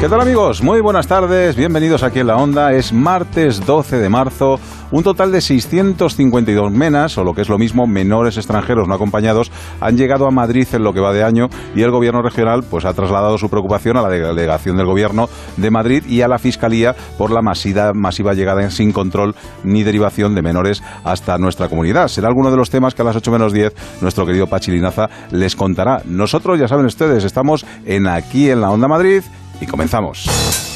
[0.00, 0.62] ¿Qué tal amigos?
[0.62, 2.72] Muy buenas tardes, bienvenidos aquí en la Onda.
[2.72, 4.60] Es martes 12 de marzo.
[4.92, 9.50] Un total de 652 menas, o lo que es lo mismo, menores extranjeros no acompañados,
[9.80, 12.84] han llegado a Madrid en lo que va de año y el gobierno regional pues
[12.84, 16.94] ha trasladado su preocupación a la delegación del gobierno de Madrid y a la Fiscalía
[17.18, 22.06] por la masiva, masiva llegada sin control ni derivación de menores hasta nuestra comunidad.
[22.06, 25.56] Será alguno de los temas que a las 8 menos 10 nuestro querido Pachilinaza les
[25.56, 26.02] contará.
[26.06, 29.22] Nosotros, ya saben ustedes, estamos en aquí en la Onda Madrid
[29.60, 30.67] y comenzamos.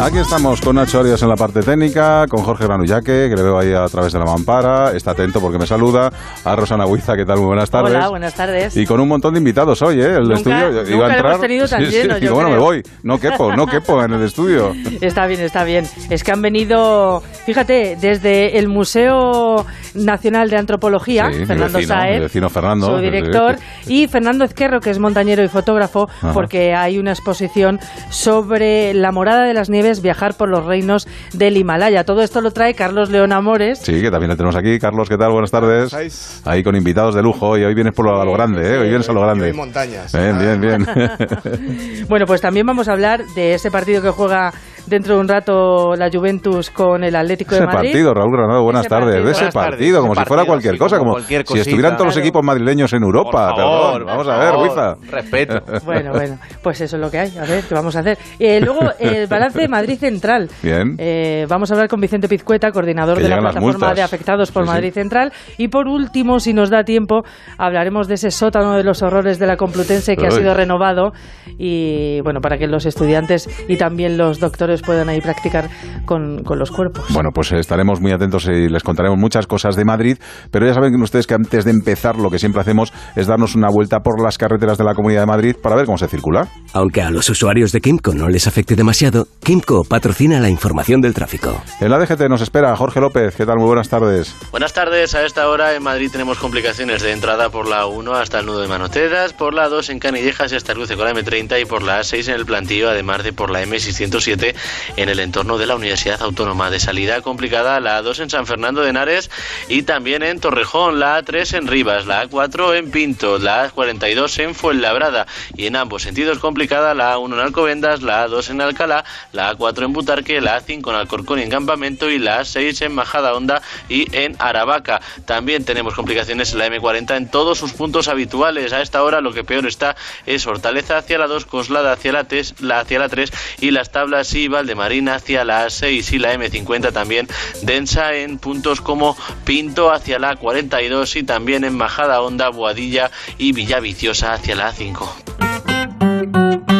[0.00, 3.58] Aquí estamos con Nacho Arias en la parte técnica, con Jorge Granullaque, que le veo
[3.58, 4.92] ahí a través de la mampara.
[4.92, 6.10] Está atento porque me saluda.
[6.44, 7.38] A Rosana Huiza, ¿qué tal?
[7.38, 7.94] Muy buenas tardes.
[7.96, 8.76] Hola, buenas tardes.
[8.76, 10.14] Y con un montón de invitados hoy, ¿eh?
[10.14, 11.26] El Nunca- estudio nunca iba a lo entrar.
[11.32, 12.82] hemos tenido tan lleno, yo Digo, bueno, me voy.
[13.02, 14.72] No quepo, no quepo en el estudio.
[15.00, 15.84] Está bien, está bien.
[16.10, 22.48] Es que han venido, fíjate, desde el Museo Nacional de Antropología, Sí, Fernando vecino, vecino
[22.50, 26.32] Fernando, su director, y Fernando Ezquerro, que es montañero y fotógrafo, Ajá.
[26.32, 31.56] porque hay una exposición sobre la morada de las nieves, viajar por los reinos del
[31.56, 32.04] Himalaya.
[32.04, 33.78] Todo esto lo trae Carlos León Amores.
[33.80, 34.78] Sí, que también le tenemos aquí.
[34.78, 35.32] Carlos, ¿qué tal?
[35.32, 36.42] Buenas tardes.
[36.44, 37.56] Ahí con invitados de lujo.
[37.58, 38.78] Y hoy vienes por lo, a lo grande, ¿eh?
[38.78, 39.52] Hoy vienes a lo grande.
[39.52, 40.12] montañas.
[40.12, 40.86] Bien, bien, bien.
[42.08, 44.52] Bueno, pues también vamos a hablar de ese partido que juega
[44.88, 47.88] dentro de un rato la Juventus con el Atlético de Ese Madrid.
[47.90, 49.04] partido, Raúl Granado, buenas Ese tardes.
[49.06, 49.24] partido.
[49.24, 49.70] De ese Buenas tardes.
[49.70, 52.16] partido, como Ese si fuera cualquier sí, cosa, como como cualquier si estuvieran todos los
[52.16, 53.48] equipos madrileños en Europa.
[53.48, 54.54] Por favor, Perdón, vamos por a ver.
[54.56, 54.94] Huiza.
[55.10, 55.58] Respeto.
[55.84, 57.38] Bueno, bueno, pues eso es lo que hay.
[57.38, 58.18] A ver, ¿qué vamos a hacer?
[58.38, 60.48] Eh, luego, el balance de Madrid Central.
[60.62, 60.96] Bien.
[60.98, 64.64] Eh, vamos a hablar con Vicente Pizcueta, coordinador Que de la plataforma de afectados por
[64.64, 64.74] Sí, sí.
[64.74, 65.32] Madrid Central.
[65.56, 67.22] Y por último, si nos da tiempo,
[67.56, 71.12] hablaremos de ese sótano de los horrores de la Complutense que ha sido renovado.
[71.58, 75.68] Y bueno, para que los estudiantes y también los doctores puedan ahí practicar
[76.04, 77.06] con, con los cuerpos.
[77.10, 80.18] Bueno, pues estaremos muy atentos y les contaremos muchas cosas de Madrid,
[80.50, 83.68] pero ya saben ustedes que antes de empezar lo que siempre hacemos es darnos una
[83.68, 86.48] vuelta por las carreteras de la Comunidad de Madrid para ver cómo se circula.
[86.72, 91.14] Aunque a los usuarios de Kimco no les afecte demasiado, Kimco patrocina la información del
[91.14, 91.62] tráfico.
[91.80, 93.36] En la DGT nos espera Jorge López.
[93.36, 93.56] ¿Qué tal?
[93.56, 94.34] Muy buenas tardes.
[94.50, 98.40] Buenas tardes, a esta hora en Madrid tenemos complicaciones de entrada por la 1 hasta
[98.40, 101.12] el nudo de Manoteras, por la 2 en Canillejas y hasta el cruce con la
[101.12, 104.54] M30 y por la A6 en el plantillo, además de por la M607
[104.96, 106.70] en el entorno de la Universidad Autónoma.
[106.70, 109.30] De salida complicada la A2 en San Fernando de Henares
[109.68, 114.54] y también en Torrejón, la A3 en Rivas, la A4 en Pinto, la A42 en
[114.54, 119.54] Fuenlabrada y en ambos sentidos complicada la A1 en Alcobendas, la A2 en Alcalá, la
[119.54, 123.34] A4 en Butarque, la A5 en Alcorcón y en Campamento y la A6 en Majada
[123.34, 125.00] Honda y en Aravaca.
[125.24, 128.72] También tenemos complicaciones en la M40 en todos sus puntos habituales.
[128.72, 129.96] A esta hora lo que peor está
[130.26, 133.30] es Hortaleza hacia la 2, Coslada hacia la 3, la, hacia la 3
[133.60, 137.28] y las tablas y Valdemarina hacia la A6 y la M50 también
[137.62, 143.52] densa en puntos como Pinto hacia la 42 y también en Majada Honda, Boadilla y
[143.52, 145.47] Villaviciosa hacia la A5.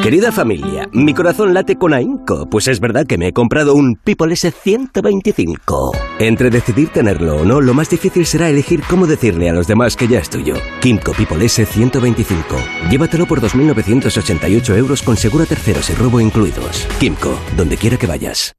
[0.02, 3.96] Querida familia, mi corazón late con ahínco, pues es verdad que me he comprado un
[3.96, 5.96] People S125.
[6.18, 9.96] Entre decidir tenerlo o no, lo más difícil será elegir cómo decirle a los demás
[9.96, 10.54] que ya es tuyo.
[10.80, 12.90] Kimco People S125.
[12.90, 16.86] Llévatelo por 2.988 euros con seguro terceros y robo incluidos.
[17.00, 18.57] Kimco, donde quiera que vayas.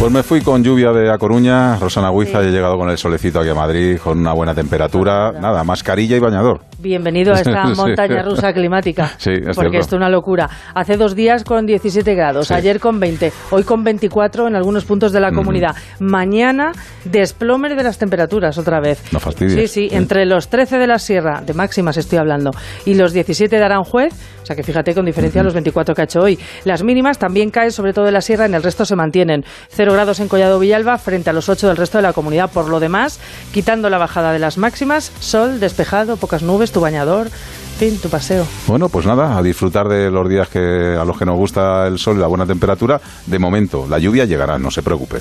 [0.00, 2.96] Pues me fui con lluvia de A Coruña, Rosana Huiza, y he llegado con el
[2.96, 6.60] solecito aquí a Madrid, con una buena temperatura, nada, mascarilla y bañador.
[6.78, 7.74] Bienvenido a esta Sí.
[7.76, 9.10] montaña rusa climática.
[9.18, 10.48] Sí, es porque esto es una locura.
[10.74, 12.54] Hace dos días con 17 grados, Sí.
[12.54, 15.76] ayer con 20, hoy con 24 en algunos puntos de la comunidad.
[15.98, 16.72] Mañana
[17.04, 19.02] desplome de las temperaturas otra vez.
[19.12, 19.70] No fastidies.
[19.70, 22.52] Sí, sí, entre los 13 de la Sierra, de máximas estoy hablando,
[22.86, 26.00] y los 17 de Aranjuez, o sea que fíjate con diferencia a los 24 que
[26.00, 26.38] ha hecho hoy.
[26.64, 29.44] Las mínimas también caen sobre todo de la Sierra, en el resto se mantienen.
[29.70, 32.50] 0 grados en Collado Villalba frente a los 8 del resto de la comunidad.
[32.50, 33.20] Por lo demás,
[33.52, 38.08] quitando la bajada de las máximas, sol, despejado, pocas nubes, tu bañador, en fin, tu
[38.08, 38.46] paseo.
[38.66, 41.98] Bueno, pues nada, a disfrutar de los días que a los que nos gusta el
[41.98, 43.00] sol y la buena temperatura.
[43.26, 45.20] De momento, la lluvia llegará, no se preocupen.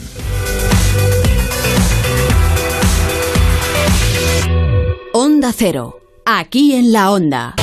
[5.13, 7.55] Onda Cero, aquí en la Onda.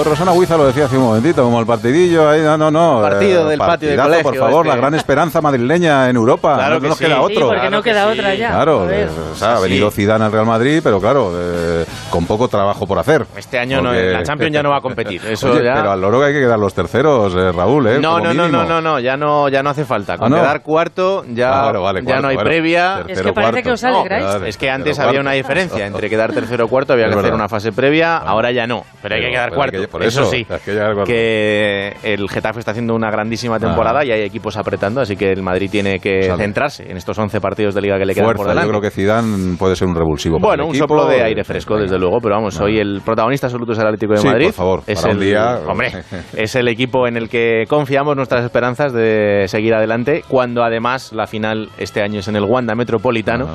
[0.00, 3.02] Pues Rosana Huiza lo decía hace un momentito, como el partidillo ahí, no, no, no.
[3.02, 4.74] Partido del patio del partidazo, por colegio favor, este.
[4.74, 6.54] la gran esperanza madrileña en Europa.
[6.54, 7.04] Claro no que sí.
[7.04, 7.34] queda otro.
[7.34, 8.18] Sí, porque Claro no que queda sí.
[8.18, 8.48] otra ya.
[8.48, 11.79] Claro, eh, o sea, ha venido Zidane al Real Madrid, pero claro, eh,
[12.10, 13.26] con poco trabajo por hacer.
[13.36, 15.20] Este año no, la Champions ya no va a competir.
[15.28, 15.74] Eso Oye, ya...
[15.74, 17.98] pero al loro hay que quedar los terceros, eh, Raúl, ¿eh?
[18.00, 20.16] No, no, no, no, no, no, ya no, ya no hace falta.
[20.16, 20.42] Con Ah, ¿no?
[20.42, 22.48] quedar cuarto ya, Ah, bueno, vale, ya no hay bueno.
[22.50, 22.94] previa.
[23.06, 23.62] Tercero, Es que parece cuarto.
[23.68, 24.24] que os alegráis.
[24.24, 27.12] Claro, Es que tercero, antes había una diferencia entre quedar tercero o cuarto, había Es
[27.14, 29.80] que hacer una fase previa, ahora ya no, pero hay que quedar cuarto.
[29.80, 31.04] que- por eso, eso, sí, que llegar cuarto.
[31.10, 34.04] que el Getafe está haciendo una grandísima temporada Ah.
[34.04, 36.42] y hay equipos apretando, así que el Madrid tiene que Sale.
[36.42, 38.62] centrarse en estos 11 partidos de liga que le quedan por delante.
[38.66, 40.88] yo creo que Zidane puede ser un revulsivo para Bueno, el un equipo.
[40.98, 42.66] soplo de aire fresco, Desde luego, pero vamos, No.
[42.66, 44.46] hoy el protagonista absoluto es el Atlético de Sí, Madrid.
[44.46, 45.92] por favor, es para el un día- hombre,
[46.36, 51.26] es el equipo en el que confiamos nuestras esperanzas de seguir adelante, cuando además la
[51.26, 53.48] final este año es en el Wanda Metropolitano,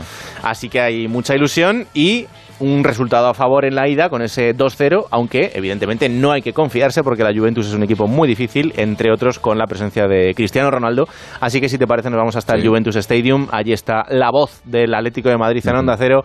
[0.44, 2.27] así que hay mucha ilusión y
[2.57, 6.53] un resultado a favor en la ida con ese 2-0, aunque evidentemente no hay que
[6.53, 10.33] confiarse porque la Juventus es un equipo muy difícil, entre otros con la presencia de
[10.33, 11.06] Cristiano Ronaldo,
[11.41, 12.65] así que si te parece nos vamos hasta el.
[12.65, 16.23] Juventus Stadium, allí está la voz del Atlético de Madrid en Onda Cero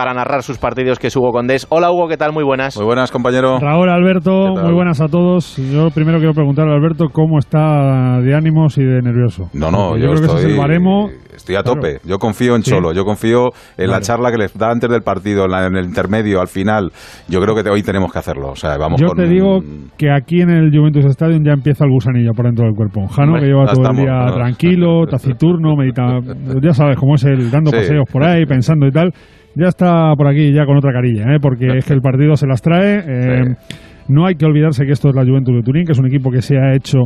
[0.00, 1.66] para narrar sus partidos, que es Hugo Condés.
[1.68, 2.32] Hola Hugo, ¿qué tal?
[2.32, 2.74] Muy buenas.
[2.74, 3.58] Muy buenas, compañero.
[3.60, 5.58] Raúl, Alberto, muy buenas a todos.
[5.58, 9.50] Yo primero quiero preguntarle a Alberto cómo está de ánimos y de nervioso.
[9.52, 11.10] No, no, Porque yo, creo que ese estoy, es el baremo.
[11.36, 11.80] estoy a Claro.
[11.80, 11.98] tope.
[12.06, 12.70] Yo confío en Sí.
[12.70, 14.02] Cholo, yo confío en la Claro.
[14.04, 16.92] charla que les da antes del partido, en, la- en el intermedio, al final.
[17.28, 18.52] Yo creo que te- hoy tenemos que hacerlo.
[18.52, 19.58] O sea, vamos Yo con te digo
[19.98, 23.06] que aquí en el Juventus Stadium ya empieza el gusanillo por dentro del cuerpo.
[23.08, 24.32] Jano, que lleva todo estamos, el día ¿no?
[24.32, 26.20] tranquilo, taciturno, medita.
[26.62, 27.76] Ya sabes cómo es el dando Sí.
[27.76, 29.12] paseos por ahí, pensando y tal.
[29.56, 31.38] Ya está por aquí ya con otra carilla, ¿eh?
[31.40, 33.02] porque es que el partido se las trae.
[33.06, 33.44] eh,
[34.08, 36.30] No hay que olvidarse que esto es la Juventus de Turín, que es un equipo
[36.30, 36.98] que se ha hecho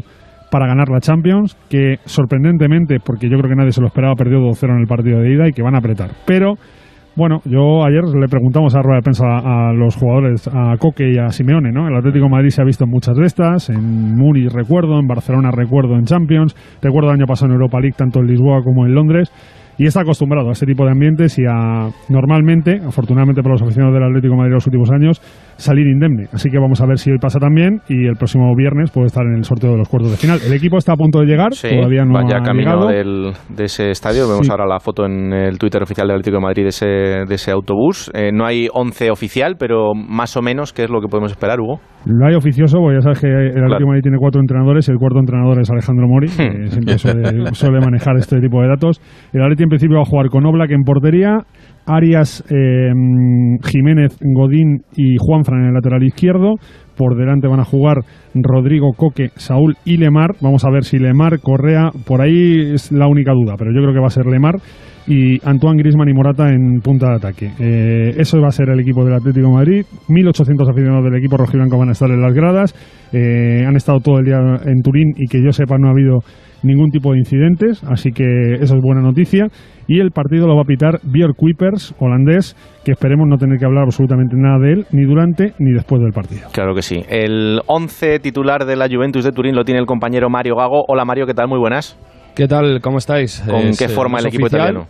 [0.51, 4.39] para ganar la Champions, que sorprendentemente, porque yo creo que nadie se lo esperaba, perdió
[4.39, 6.11] 2-0 en el partido de ida y que van a apretar.
[6.27, 6.55] Pero
[7.17, 11.11] bueno, yo ayer le preguntamos a rueda de prensa a, a los jugadores, a Coque
[11.13, 11.89] y a Simeone, ¿no?
[11.89, 15.07] El Atlético de Madrid se ha visto en muchas de estas, en Múnich recuerdo, en
[15.07, 18.87] Barcelona recuerdo, en Champions, recuerdo el año pasado en Europa League, tanto en Lisboa como
[18.87, 19.31] en Londres,
[19.79, 23.95] y está acostumbrado a este tipo de ambientes y a, normalmente, afortunadamente para los aficionados
[23.95, 25.21] del Atlético Madrid en los últimos años,
[25.57, 26.27] salir indemne.
[26.33, 29.25] Así que vamos a ver si hoy pasa también y el próximo viernes puede estar
[29.25, 30.39] en el sorteo de los cuartos de final.
[30.47, 32.89] El equipo está a punto de llegar, Sí, todavía no vaya ha camino llegado.
[32.89, 34.29] del- de ese estadio.
[34.29, 34.51] Vemos Sí.
[34.53, 37.51] ahora la foto en el Twitter oficial del Atlético de Madrid de ese, de ese
[37.51, 38.11] autobús.
[38.15, 41.61] Eh, no hay 11 oficial, pero más o menos, ¿qué es lo que podemos esperar,
[41.61, 41.81] Hugo?
[42.07, 43.79] Lo hay oficioso, porque ya sabes que el Atlético Claro.
[43.81, 47.81] de Madrid tiene cuatro entrenadores el cuarto entrenador es Alejandro Mori, que siempre suele, suele
[47.81, 49.01] manejar este tipo de datos.
[49.33, 51.39] El Atlético en principio va a jugar con Oblak en portería,
[51.87, 52.93] Arias, eh,
[53.63, 56.55] Jiménez, Godín y Juanfran en el lateral izquierdo.
[56.97, 57.99] Por delante van a jugar
[58.35, 60.31] Rodrigo, Coque, Saúl y Lemar.
[60.41, 63.93] Vamos a ver si Lemar, Correa, por ahí es la única duda, pero yo creo
[63.93, 64.57] que va a ser Lemar.
[65.07, 67.51] Y Antoine Grisman y Morata en punta de ataque.
[67.61, 69.85] Eh, eso va a ser el equipo del Atlético de Madrid.
[70.09, 72.75] 1.800 aficionados del equipo rojiblanco van a estar en las gradas.
[73.13, 76.21] Eh, han estado todo el día en Turín y que yo sepa no ha habido
[76.65, 79.47] ningún tipo de incidentes, así que eso es buena noticia.
[79.87, 83.67] Y el partido lo va a pitar Björk Kuipers, holandés, que esperemos no tener que
[83.67, 86.49] hablar absolutamente nada de él, ni durante ni después del partido.
[86.53, 87.03] Claro que sí.
[87.09, 90.85] El 11 titular de la Juventus de Turín lo tiene el compañero Mario Gago.
[90.89, 91.49] Hola Mario, ¿qué tal?
[91.49, 91.99] Muy buenas.
[92.35, 92.81] ¿Qué tal?
[92.81, 93.45] ¿Cómo estáis?
[93.47, 94.89] ¿Con Es, qué eh, forma el equipo oficial, italiano?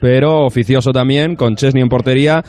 [0.00, 2.42] Pero oficioso también, con Chesney en portería,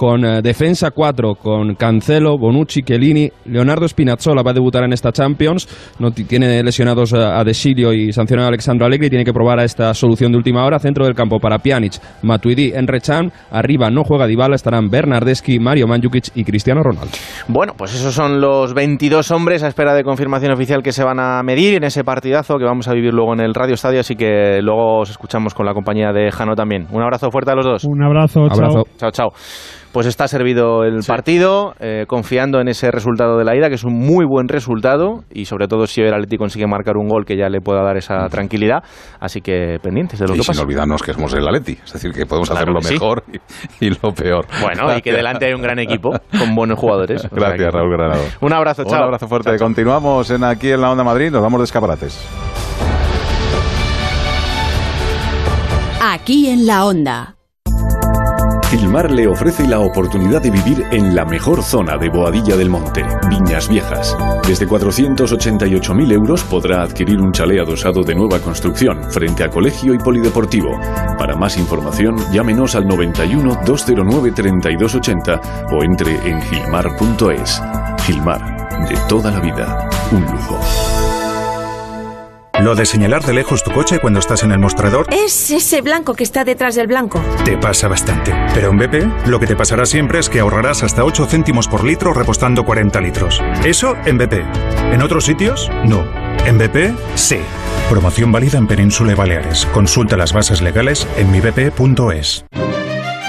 [0.00, 5.12] con eh, defensa 4, con Cancelo, Bonucci, Chiellini, Leonardo Spinazzola va a debutar en esta
[5.12, 9.26] Champions, no ti- tiene lesionados a, a De Silio y sancionado a Alexandro Allegri, tiene
[9.26, 11.92] que probar a esta solución de última hora, centro del campo para Pjanic,
[12.22, 17.12] Matuidi, Enrechan, arriba no juega Dybala, estarán Bernardeschi, Mario Mandzukic y Cristiano Ronaldo.
[17.48, 21.20] Bueno, pues esos son los 22 hombres a espera de confirmación oficial que se van
[21.20, 24.16] a medir en ese partidazo que vamos a vivir luego en el Radio Estadio, así
[24.16, 26.86] que luego os escuchamos con la compañía de Jano también.
[26.90, 27.84] Un abrazo fuerte a los dos.
[27.84, 28.56] Un abrazo, chao.
[28.56, 28.82] Abrazo.
[28.96, 29.28] Chao, chao.
[29.92, 33.82] Pues está servido el partido, eh, confiando en ese resultado de la ida, que es
[33.82, 37.36] un muy buen resultado, y sobre todo si el Atleti consigue marcar un gol que
[37.36, 38.84] ya le pueda dar esa tranquilidad.
[39.18, 40.62] Así que pendientes de lo y que sin pasa.
[40.62, 41.72] olvidarnos que somos el Atleti.
[41.84, 42.94] Es decir, que podemos Claro hacer lo sí.
[42.94, 43.24] mejor
[43.80, 44.46] y, y lo peor.
[44.60, 47.24] Bueno, y que delante hay un gran equipo con buenos jugadores.
[47.24, 48.22] O sea Gracias, Raúl Granado.
[48.42, 48.96] Un abrazo, chao.
[48.98, 49.56] Un abrazo fuerte.
[49.58, 51.32] Continuamos en aquí en la Onda Madrid.
[51.32, 52.16] Nos vamos de escaparates.
[56.00, 57.34] Aquí en la onda.
[58.80, 63.04] Gilmar le ofrece la oportunidad de vivir en la mejor zona de Boadilla del Monte,
[63.28, 64.16] Viñas Viejas.
[64.48, 69.98] Desde 488.000 euros podrá adquirir un chalet adosado de nueva construcción frente a colegio y
[69.98, 70.80] polideportivo.
[71.18, 75.40] Para más información, llámenos al 91 209 3280
[75.72, 77.60] o entre en gilmar.es.
[78.06, 80.58] Gilmar, de toda la vida, un lujo.
[82.60, 85.06] Lo de señalar de lejos tu coche cuando estás en el mostrador.
[85.10, 87.22] Es ese blanco que está detrás del blanco.
[87.44, 88.34] Te pasa bastante.
[88.52, 91.84] Pero en BP, lo que te pasará siempre es que ahorrarás hasta 8 céntimos por
[91.84, 93.42] litro repostando 40 litros.
[93.64, 94.44] Eso en BP.
[94.92, 96.04] En otros sitios, no.
[96.44, 97.38] En BP, sí.
[97.88, 99.64] Promoción válida en Península y Baleares.
[99.72, 102.44] Consulta las bases legales en mibp.es.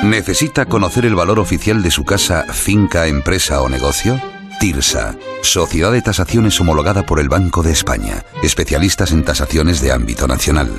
[0.03, 4.19] ¿Necesita conocer el valor oficial de su casa, finca, empresa o negocio?
[4.61, 10.27] TIRSA, Sociedad de Tasaciones homologada por el Banco de España, especialistas en tasaciones de ámbito
[10.27, 10.69] nacional.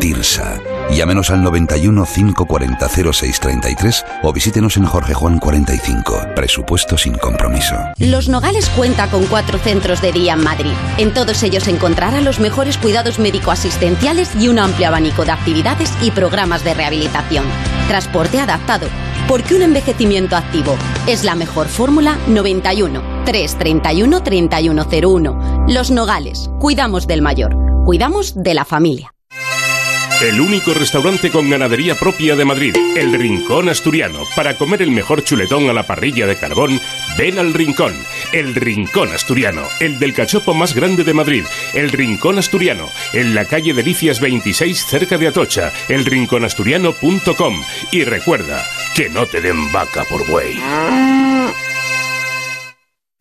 [0.00, 0.60] TIRSA.
[0.90, 6.34] Llámenos al 91 540 0633 o visítenos en Jorge Juan 45.
[6.34, 7.76] Presupuesto sin compromiso.
[7.98, 10.72] Los Nogales cuenta con cuatro centros de día en Madrid.
[10.96, 16.10] En todos ellos encontrará los mejores cuidados médico-asistenciales y un amplio abanico de actividades y
[16.10, 17.44] programas de rehabilitación.
[17.86, 18.88] Transporte adaptado.
[19.28, 20.76] Porque un envejecimiento activo
[21.06, 25.66] es la mejor fórmula 91 331 3101.
[25.68, 26.48] Los Nogales.
[26.58, 27.54] Cuidamos del mayor.
[27.84, 29.12] Cuidamos de la familia.
[30.22, 34.20] El único restaurante con ganadería propia de Madrid, El Rincón Asturiano.
[34.34, 36.80] Para comer el mejor chuletón a la parrilla de carbón,
[37.18, 37.92] ven al Rincón.
[38.32, 41.44] El Rincón Asturiano, el del cachopo más grande de Madrid.
[41.74, 45.70] El Rincón Asturiano, en la calle Delicias 26, cerca de Atocha.
[45.90, 47.62] Elrinconasturiano.com.
[47.92, 48.64] Y recuerda,
[48.96, 50.58] que no te den vaca por buey.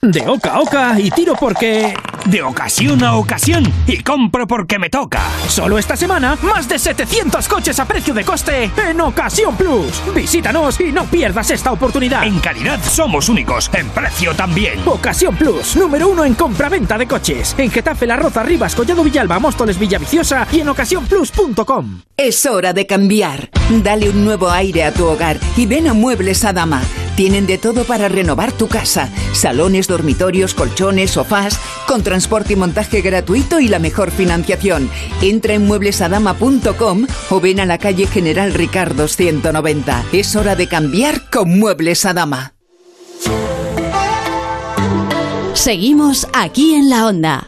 [0.07, 1.93] De oca a oca y tiro porque...
[2.25, 5.21] De ocasión a ocasión y compro porque me toca.
[5.49, 10.01] Solo esta semana, más de 700 coches a precio de coste en Ocasión Plus.
[10.15, 12.23] Visítanos y no pierdas esta oportunidad.
[12.23, 14.79] En calidad somos únicos, en precio también.
[14.85, 17.53] Ocasión Plus, número uno en compra-venta de coches.
[17.57, 22.01] En Getafe, La Roza, Rivas, Collado Villalba, Móstoles, Villaviciosa y en ocasiónplus.com.
[22.15, 23.49] Es hora de cambiar.
[23.83, 26.81] Dale un nuevo aire a tu hogar y ven a Muebles a Dama.
[27.17, 29.09] Tienen de todo para renovar tu casa.
[29.33, 34.87] Salones, dormitorios, colchones, sofás, con transporte y montaje gratuito y la mejor financiación.
[35.23, 40.05] Entra en mueblesadama.com o ven a la calle General Ricardo 190.
[40.11, 42.53] Es hora de cambiar con Muebles a Dama.
[45.55, 47.47] Seguimos aquí en la onda.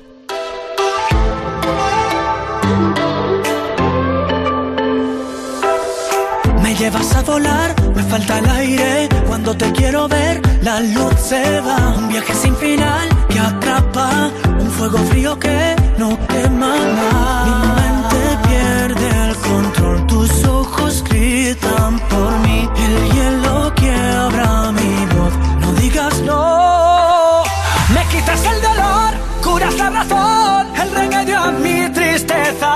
[6.64, 7.69] Me llevas a volar,
[8.10, 9.10] falta el aire.
[9.28, 11.94] Cuando te quiero ver, la luz se va.
[11.98, 14.32] Un viaje sin final que atrapa.
[14.60, 17.48] Un fuego frío que no quema más.
[17.48, 20.08] Mi mente pierde el control.
[20.08, 22.68] Tus ojos gritan por mí.
[22.88, 25.34] El hielo quiebra mi voz.
[25.62, 27.44] No digas no.
[27.94, 29.12] Me quitas el dolor,
[29.44, 30.68] curas la razón.
[30.82, 32.72] El remedio a mi tristeza.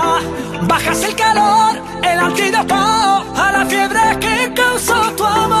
[0.62, 1.82] Bajas el calor,
[2.24, 5.53] antídoto a la fiebre que causó tu amor.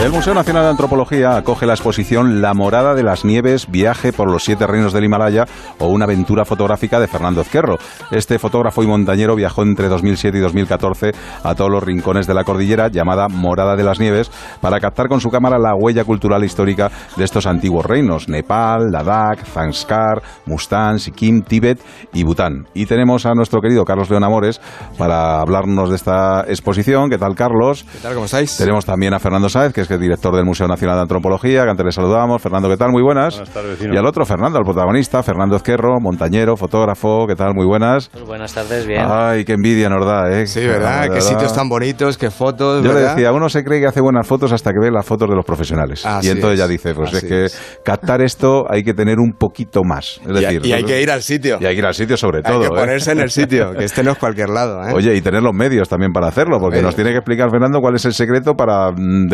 [0.00, 4.30] El Museo Nacional de Antropología acoge la exposición La Morada de las Nieves, viaje por
[4.30, 5.44] los siete reinos del Himalaya
[5.78, 7.78] o una aventura fotográfica de Fernando Ezquerro.
[8.12, 11.10] Este fotógrafo y montañero viajó entre 2007 y 2014
[11.42, 15.20] a todos los rincones de la cordillera llamada Morada de las Nieves para captar con
[15.20, 21.00] su cámara la huella cultural e histórica de estos antiguos reinos, Nepal, Ladakh, Zanskar, Mustang,
[21.00, 22.68] Sikkim, Tíbet y Bután.
[22.72, 24.60] Y tenemos a nuestro querido Carlos León Amores
[24.96, 27.10] para hablarnos de esta exposición.
[27.10, 27.84] ¿Qué tal, Carlos?
[27.92, 28.14] ¿Qué tal?
[28.14, 28.56] ¿Cómo estáis?
[28.56, 31.70] Tenemos también a Fernando Sáez, que es el director del Museo Nacional de Antropología, que
[31.70, 32.40] antes le saludamos.
[32.42, 32.90] Fernando, ¿qué tal?
[32.90, 33.36] Muy buenas.
[33.36, 33.94] Buenas tardes, vecino.
[33.94, 37.26] Y al otro, Fernando, el protagonista, Fernando Ezquerro, montañero, fotógrafo.
[37.26, 37.54] ¿Qué tal?
[37.54, 38.08] Muy buenas.
[38.08, 39.02] Pues buenas tardes, bien.
[39.08, 40.46] Ay, qué envidia nos da, ¿eh?
[40.46, 41.02] Sí, ¿verdad?
[41.02, 44.00] De Qué sitios tan bonitos, qué fotos, Yo le decía, uno se cree que hace
[44.00, 46.04] buenas fotos hasta que ve las fotos de los profesionales.
[46.06, 47.80] Así y entonces es, ya dice, pues es que es.
[47.84, 50.20] captar esto hay que tener un poquito más.
[50.22, 51.58] Es Y- decir, y hay que ir al sitio.
[51.60, 52.60] Y hay que ir al sitio sobre Hay todo.
[52.60, 52.70] que ¿eh?
[52.80, 54.92] ponerse en el sitio, que este no es cualquier lado, ¿eh?
[54.94, 57.94] Oye, y tener los medios también para hacerlo, porque nos tiene que explicar Fernando cuál
[57.94, 59.28] es el secreto para mm,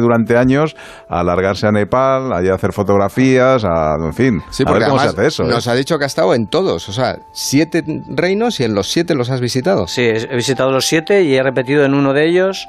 [0.00, 0.76] durante años
[1.08, 4.88] a alargarse a Nepal, allá a hacer fotografías, a, en fin, Sí, a porque ver
[4.88, 5.44] cómo se además hace eso.
[5.44, 5.48] ¿eh?
[5.48, 8.90] nos ha dicho que ha estado en todos, o sea, siete reinos y en los
[8.90, 9.86] siete los has visitado.
[9.86, 12.68] Sí, he visitado los siete y he repetido en uno de ellos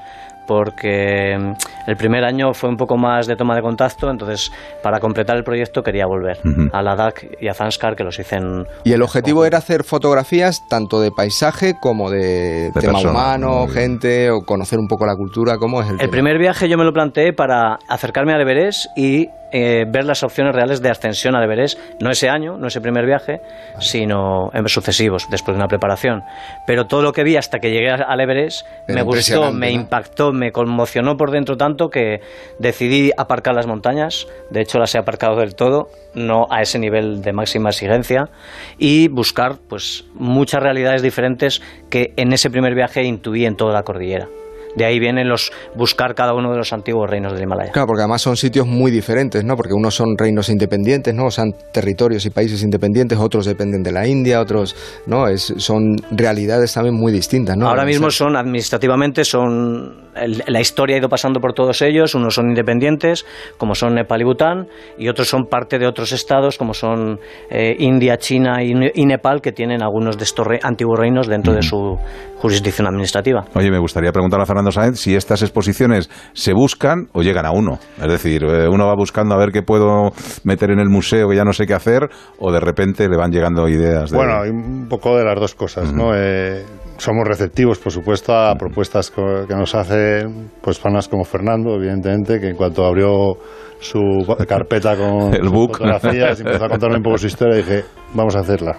[0.50, 1.54] porque mm,
[1.86, 4.52] el primer año fue un poco más de toma de contacto, entonces
[4.82, 6.70] para completar el proyecto quería volver Ujú.
[6.74, 8.66] a Ladakh y a Zanskar, que los hice en...
[8.84, 14.32] Y el objetivo era hacer fotografías tanto de paisaje como de, tema persona, humano, gente,
[14.32, 16.12] o conocer un poco la cultura, ¿cómo es el, El tema?
[16.12, 20.54] primer viaje yo me lo planteé para acercarme al Everest y eh, ver las opciones
[20.54, 23.42] reales de ascensión al Everest, no ese año, no ese primer viaje,
[23.80, 26.24] sino en sucesivos, después de una preparación.
[26.68, 29.82] Pero todo lo que vi hasta que llegué al Everest Era me gustó, me ¿no?
[29.82, 32.22] impactó, me conmocionó por dentro tanto que
[32.60, 37.22] decidí aparcar las montañas, de hecho las he aparcado del todo, no a ese nivel
[37.22, 38.30] de máxima exigencia,
[38.78, 43.84] y buscar pues muchas realidades diferentes que en ese primer viaje intuí en toda la
[43.84, 44.28] cordillera
[44.76, 47.72] de ahí vienen los buscar cada uno de los antiguos reinos del Himalaya.
[47.72, 49.56] Claro, porque además son sitios muy diferentes, ¿no?
[49.56, 51.26] Porque unos son reinos independientes, ¿no?
[51.26, 55.28] O sean territorios y países independientes, otros dependen de la India, otros, ¿no?
[55.28, 57.68] Es, son realidades también muy distintas, ¿no?
[57.68, 62.50] Ahora mismo son administrativamente son la historia ha ido pasando por todos ellos, unos son
[62.50, 63.26] independientes,
[63.58, 67.76] como son Nepal y Bután, y otros son parte de otros estados, como son eh,
[67.80, 71.98] India, China y, Nepal, que tienen algunos de estos antiguos reinos dentro de su
[72.38, 73.46] jurisdicción administrativa.
[73.56, 77.52] Oye, me gustaría preguntar a Fernando Sáenz si estas exposiciones se buscan o llegan a
[77.52, 77.80] uno.
[78.02, 80.12] Es decir, eh, uno va buscando a ver qué puedo
[80.44, 83.32] meter en el museo que ya no sé qué hacer, o de repente le van
[83.32, 84.12] llegando ideas.
[84.12, 86.12] Bueno, hay un poco de las dos cosas, ¿no?
[86.16, 86.64] Eh,
[86.98, 92.50] somos receptivos, por supuesto, a propuestas que nos hacen pues fanas como Fernando, evidentemente, que
[92.50, 93.38] en cuanto abrió
[93.80, 94.02] su
[94.48, 95.78] carpeta con el book.
[95.78, 98.78] fotografías y empezó a contarme un poco su historia, dije, vamos a hacerla.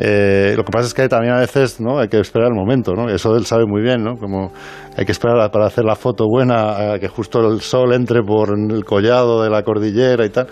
[0.00, 3.08] Eh, lo que pasa es que también a veces hay que esperar el momento, ¿no?
[3.08, 4.14] eso él sabe muy bien, ¿no?
[4.14, 4.52] como
[4.96, 8.50] hay que esperar para hacer la foto buena, a que justo el sol entre por
[8.50, 10.46] el collado de la cordillera y tal.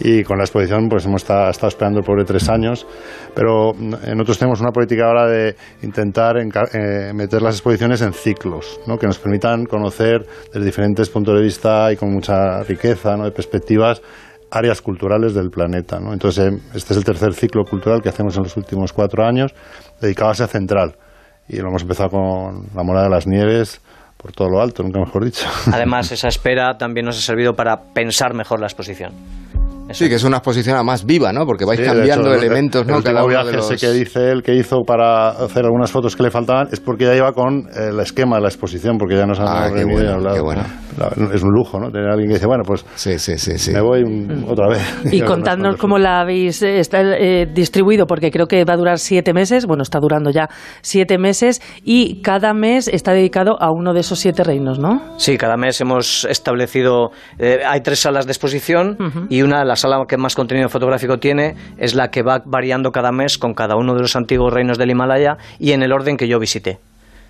[0.00, 2.86] Y con la exposición pues hemos estado, esperando por tres años,
[3.34, 8.98] pero nosotros tenemos una política ahora de intentar eh, meter las exposiciones en ciclos, ¿no?
[8.98, 13.24] que nos permitan conocer desde diferentes puntos de vista y con mucha riqueza ¿no?
[13.24, 14.02] de perspectivas
[14.50, 15.98] áreas culturales del planeta.
[15.98, 16.12] ¿no?
[16.12, 19.54] Entonces, eh, este es el tercer ciclo cultural que hacemos en los últimos cuatro años,
[20.00, 20.96] dedicado a Asia Central.
[21.48, 23.80] Y lo hemos empezado con la Morada de las Nieves,
[24.16, 25.46] por todo lo alto, nunca mejor dicho.
[25.72, 29.12] Además, esa espera también nos ha servido para pensar mejor la exposición.
[29.92, 31.46] Sí, que es una exposición más viva, ¿no?
[31.46, 32.94] Porque vais cambiando elementos, ¿no?
[32.94, 36.30] El último viaje ese que dice él que hizo para hacer algunas fotos que le
[36.30, 39.48] faltaban es porque ya iba con el esquema de la exposición, porque ya nos han
[39.48, 40.44] ah, reunido y hablado.
[40.44, 40.62] Bueno.
[41.32, 41.90] Es un lujo, ¿no?
[41.90, 44.02] Tener a alguien que dice, bueno, pues sí, sí, sí, me voy
[44.46, 44.82] otra vez.
[45.10, 48.98] Y contadnos cómo la habéis eh, está, eh, distribuido, porque creo que va a durar
[48.98, 50.48] siete meses, bueno, está durando ya
[50.82, 55.00] siete meses, y cada mes está dedicado a uno de esos siete reinos, ¿no?
[55.16, 60.04] Sí, cada mes hemos establecido, eh, hay tres salas de exposición y una, la sala
[60.06, 63.94] que más contenido fotográfico tiene es la que va variando cada mes con cada uno
[63.94, 66.78] de los antiguos reinos del Himalaya y en el orden que yo visité.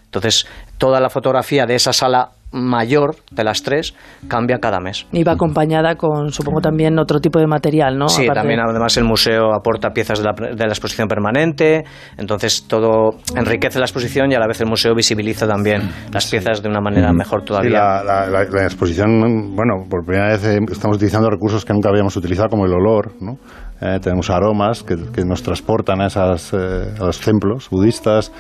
[0.05, 3.95] Entonces, toda la fotografía de esa sala mayor de las tres
[4.29, 5.07] cambia cada mes.
[5.13, 8.09] Y va acompañada con, supongo, también otro tipo de material, ¿no?
[8.09, 11.85] Sí, también además el museo aporta piezas de la, de la, exposición permanente,
[12.17, 16.63] entonces todo enriquece la exposición y a la vez el museo visibiliza también las piezas
[16.63, 18.03] de una manera mejor todavía.
[18.03, 22.49] la, la, exposición, bueno, por primera vez eh, estamos utilizando recursos que nunca habíamos utilizado,
[22.49, 23.39] como el olor, ¿no?
[23.81, 28.31] Eh, tenemos aromas que, nos transportan a, esas, eh, a los templos budistas,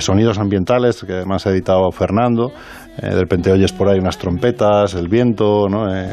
[0.00, 2.52] sonidos ambientales que además ha editado Fernando,
[3.00, 5.94] eh, de repente oyes por ahí unas trompetas, el viento, ¿no?
[5.94, 6.10] Eh,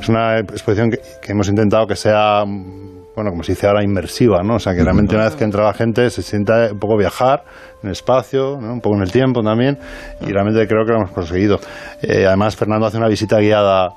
[0.00, 0.98] es una exposición que,
[1.30, 4.54] hemos intentado que sea, bueno, como se dice ahora, inmersiva, ¿no?
[4.54, 7.44] O sea, que realmente una vez que entra la gente se sienta un poco viajar
[7.82, 9.78] en el espacio, un poco en el tiempo también,
[10.22, 11.58] y realmente creo que lo hemos conseguido.
[12.00, 13.90] Eh, además, Fernando hace una visita guiada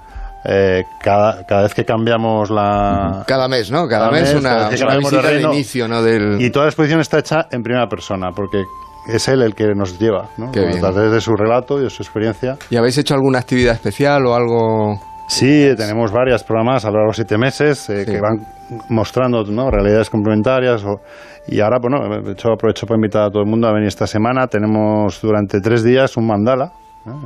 [1.01, 3.23] cada, cada, vez que cambiamos la...
[3.25, 3.87] Cada mes, ¿no?
[3.87, 6.03] Cada, mes, una, visita de, inicio, ¿no?
[6.03, 6.39] Del...
[6.39, 8.61] Y toda la exposición está hecha en primera persona, porque
[9.07, 10.49] es él el que nos lleva, ¿no?
[10.49, 10.51] a
[10.91, 12.57] través de su relato y de su experiencia.
[12.69, 14.99] ¿Y habéis hecho alguna actividad especial o algo...?
[15.27, 18.45] Sí, tenemos varias programas a lo largo de siete meses eh, que van
[18.89, 19.71] mostrando ¿no?
[19.71, 20.85] realidades complementarias.
[21.47, 24.05] y ahora, bueno, de hecho aprovecho para invitar a todo el mundo a venir esta
[24.05, 24.47] semana.
[24.47, 26.71] Tenemos durante tres días un mandala,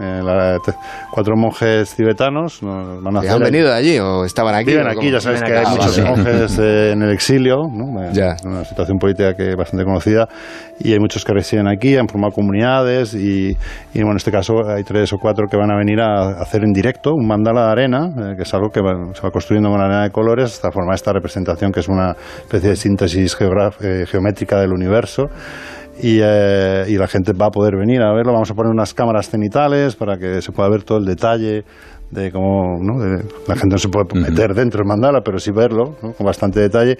[0.02, 0.58] eh,
[1.10, 4.72] cuatro monjes tibetanos van a ¿Han venido de allí o estaban aquí?
[4.72, 8.12] Viven aquí, ya sabes que hay muchos monjes eh, en el exilio, ¿no?
[8.12, 8.36] ya.
[8.44, 10.28] una situación política que es bastante conocida,
[10.80, 14.54] y hay muchos que residen aquí, han formado comunidades, y, y bueno, en este caso
[14.68, 17.72] hay tres o cuatro que van a venir a hacer en directo un mandala de
[17.72, 20.96] arena, eh, que es algo que se va construyendo con arena de colores hasta formar
[20.96, 25.28] esta representación que es una especie de síntesis geométrica del universo
[26.02, 28.34] eh, y, la gente va a poder venir a verlo.
[28.34, 31.64] Vamos a poner unas cámaras cenitales para que se pueda ver todo el detalle
[32.12, 32.80] de cómo
[33.48, 36.98] la gente no se puede meter dentro del mandala, pero sí verlo con bastante detalle.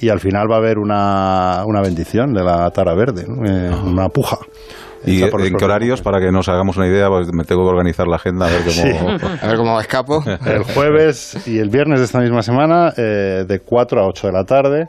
[0.00, 4.08] Y al final va a haber una, una bendición de la tara verde, eh, una
[4.08, 4.38] puja.
[5.04, 6.00] ¿Y en qué horarios?
[6.00, 8.60] Para que nos hagamos una idea, pues me tengo que organizar la agenda a ver
[8.62, 9.10] cómo,
[9.42, 10.22] a ver cómo escapo.
[10.46, 14.32] El jueves y el viernes de esta misma semana, eh, de 4 a 8 de
[14.32, 14.88] la tarde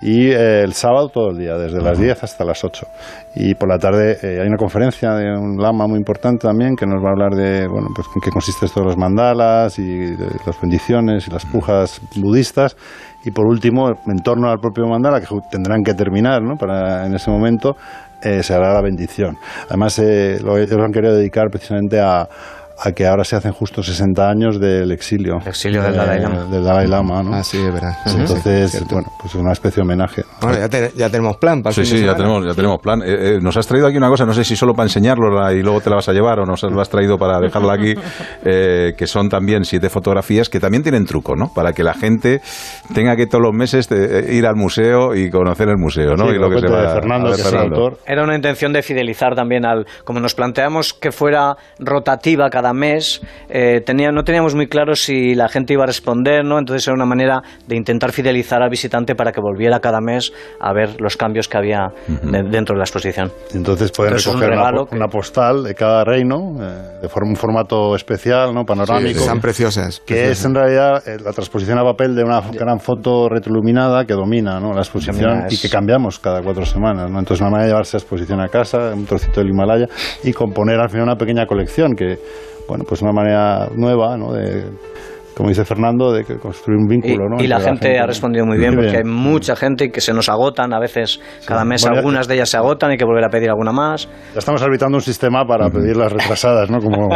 [0.00, 2.86] y eh, el sábado todo el día, desde las 10 hasta las 8.
[3.36, 6.86] Y por la tarde eh, hay una conferencia de un lama muy importante también que
[6.86, 10.60] nos va a hablar de bueno, pues, en qué consisten todos los mandalas y las
[10.60, 12.76] bendiciones y las pujas budistas.
[13.24, 16.56] Y por último, en torno al propio mandala, que tendrán que terminar ¿no?
[16.56, 17.76] para en ese momento,
[18.20, 19.36] eh, se hará la bendición.
[19.68, 22.28] Además, ellos han querido dedicar precisamente a
[22.84, 25.38] a que ahora se hacen justo 60 años del exilio.
[25.46, 26.44] exilio del Dalai Lama.
[26.44, 27.34] Del Dalai Lama, ¿no?
[27.34, 27.96] Ah, sí, es verdad.
[28.06, 30.22] Sí, Entonces, sí, bueno, pues una especie de homenaje.
[30.40, 33.02] Bueno, ya, te- ya tenemos plan para el Sí, sí, ya tenemos, ya tenemos plan.
[33.02, 35.62] Eh, eh, nos has traído aquí una cosa, no sé si solo para enseñarlo y
[35.62, 37.94] luego te la vas a llevar o nos lo has traído para dejarla aquí,
[38.44, 41.52] eh, que son también siete fotografías que también tienen truco, ¿no?
[41.54, 42.40] Para que la gente
[42.94, 46.26] tenga que todos los meses eh, ir al museo y conocer el museo, ¿no?
[46.28, 47.98] Sí, y lo que se cuenta va de Fernando, a es el autor.
[48.06, 49.86] Era una intención de fidelizar también al.
[50.04, 55.34] Como nos planteamos que fuera rotativa cada mes, eh, tenía, no teníamos muy claro si
[55.34, 56.58] la gente iba a responder, ¿no?
[56.58, 60.72] Entonces era una manera de intentar fidelizar al visitante para que volviera cada mes a
[60.72, 63.30] ver los cambios que había de- dentro de la exposición.
[63.54, 67.36] Entonces pueden Entonces, es un recoger una, postal de cada reino, eh, de forma, un
[67.36, 68.64] formato especial, ¿no?
[68.64, 69.14] panorámico.
[69.14, 70.38] Sí, están preciosas, Que preciosas.
[70.38, 74.60] es en realidad eh, la transposición a papel de una gran foto retroiluminada que domina
[74.60, 74.72] ¿no?
[74.72, 77.10] la exposición Domina, y que cambiamos cada cuatro semanas.
[77.10, 77.18] ¿no?
[77.18, 79.86] Entonces, una manera de llevarse la exposición a casa, un trocito del Himalaya
[80.24, 82.18] y componer al final una pequeña colección que,
[82.66, 84.32] bueno, pues una manera nueva, ¿no?
[84.32, 84.64] De,
[85.36, 87.28] como dice Fernando, de que construir un Y, vínculo.
[87.28, 87.42] ¿no?
[87.42, 90.12] y la entre gente ha respondido muy bien Muy porque hay mucha gente que se
[90.12, 93.04] nos agotan, a veces cada mes Bueno, ya- algunas de ellas se agotan, hay que
[93.04, 94.08] volver a pedir alguna más.
[94.32, 96.78] Ya estamos arbitrando un sistema para pedir las retrasadas, ¿no?
[96.80, 97.08] Como,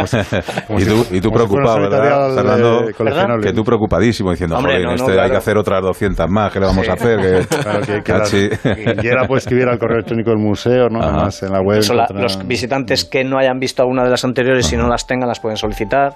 [0.67, 2.85] como y si- tú, y tú si preocupado, un ¿verdad, Fernando?
[2.97, 3.45] coleccionable.
[3.47, 5.31] Que tú preocupadísimo diciendo, Hombre, joder, no, no, este hay claro.
[5.31, 7.19] que hacer otras 200 más, ¿qué le vamos a hacer?
[7.19, 10.99] Que, Claro, que, que las- quiera puede escribir al correo electrónico del museo, ¿no?
[10.99, 11.09] Ajá.
[11.09, 11.79] Además, en la web.
[11.79, 15.05] Eso la- los visitantes que no hayan visto alguna de las anteriores y no las
[15.07, 16.13] tengan las pueden solicitar.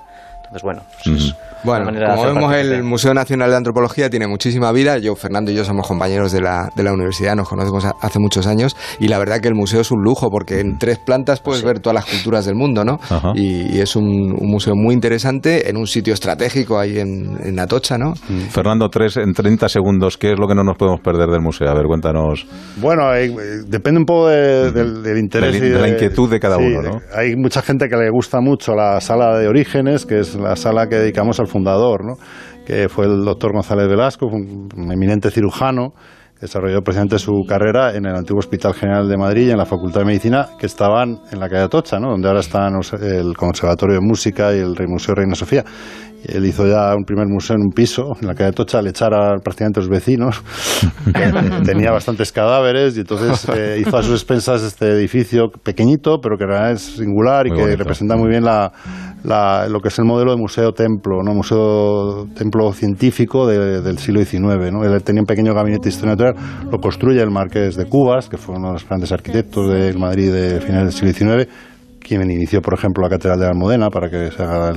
[0.53, 4.71] Entonces, bueno, pues es Bueno, de como vemos, el Museo Nacional de Antropología tiene muchísima
[4.71, 4.97] vida.
[4.97, 8.17] Yo, Fernando y yo somos compañeros de la, de la universidad, nos conocemos a- hace
[8.19, 11.39] muchos años y la verdad que el museo es un lujo porque en tres plantas
[11.39, 12.99] puedes ver todas las culturas del mundo, ¿no?
[13.35, 17.59] Y, y es un, un museo muy interesante en un sitio estratégico ahí en, en
[17.59, 18.15] Atocha, ¿no?
[18.49, 21.69] Fernando, tres, en 30 segundos, ¿qué es lo que no nos podemos perder del museo?
[21.69, 22.45] A ver, cuéntanos.
[22.77, 23.31] Bueno, eh,
[23.67, 26.57] depende un poco de- del, del interés De y la- de la inquietud de cada
[26.57, 27.01] sí, uno, ¿no?
[27.15, 30.87] Hay mucha gente que le gusta mucho la sala de orígenes, que es la sala
[30.87, 32.15] que dedicamos al fundador, ¿no?
[32.65, 35.93] que fue el doctor González Velasco, un, eminente cirujano,
[36.39, 40.01] desarrolló precisamente su carrera en el antiguo Hospital General de Madrid y en la Facultad
[40.01, 42.09] de Medicina, que estaban en la calle Atocha, ¿no?
[42.11, 45.63] donde ahora están el Conservatorio de Música y el Museo Reina Sofía.
[46.25, 49.13] Él hizo ya un primer museo en un piso, en la calle Atocha, al echar
[49.13, 50.41] a prácticamente los vecinos.
[51.05, 51.31] que
[51.65, 56.43] tenía bastantes cadáveres y entonces eh, hizo a sus expensas este edificio pequeñito, pero que
[56.43, 57.79] en realidad es singular y Muy que bonito.
[57.79, 58.71] representa muy bien la,
[59.23, 61.33] la- lo que es el modelo de museo-templo, ¿no?
[61.33, 64.71] museo templo científico de- del siglo XIX.
[64.71, 64.83] ¿no?
[64.83, 66.35] Él tenía un pequeño gabinete de historia natural,
[66.71, 70.31] lo construye el marqués de Cubas, que fue uno de los grandes arquitectos del Madrid
[70.31, 71.49] de finales del siglo XIX
[72.01, 74.75] quien inició, por ejemplo, la Catedral de la Almudena, para que se hagan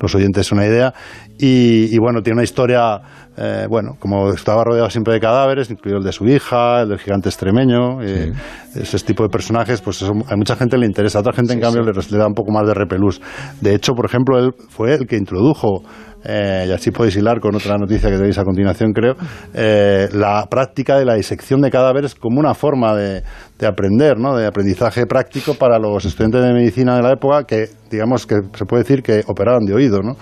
[0.00, 0.92] los oyentes una idea.
[1.38, 3.00] Y, y, bueno, tiene una historia,
[3.36, 6.98] eh, bueno, como estaba rodeado siempre de cadáveres, incluido el de su hija, el del
[6.98, 8.32] gigante extremeño, eh,
[8.74, 11.60] ese tipo de personajes, pues eso, a mucha gente le interesa, a otra gente, en
[11.60, 13.20] cambio, Le, le da un poco más de repelús.
[13.60, 15.82] De hecho, por ejemplo, él fue el que introdujo
[16.24, 19.14] eh, y así podéis hilar con otra noticia que tenéis a continuación, creo,
[19.52, 23.22] eh, la práctica de la disección de cadáveres como una forma de,
[23.58, 24.36] de aprender, ¿no?
[24.36, 28.64] de aprendizaje práctico para los estudiantes de medicina de la época que, digamos, que se
[28.64, 30.00] puede decir que operaban de oído.
[30.02, 30.16] ¿no?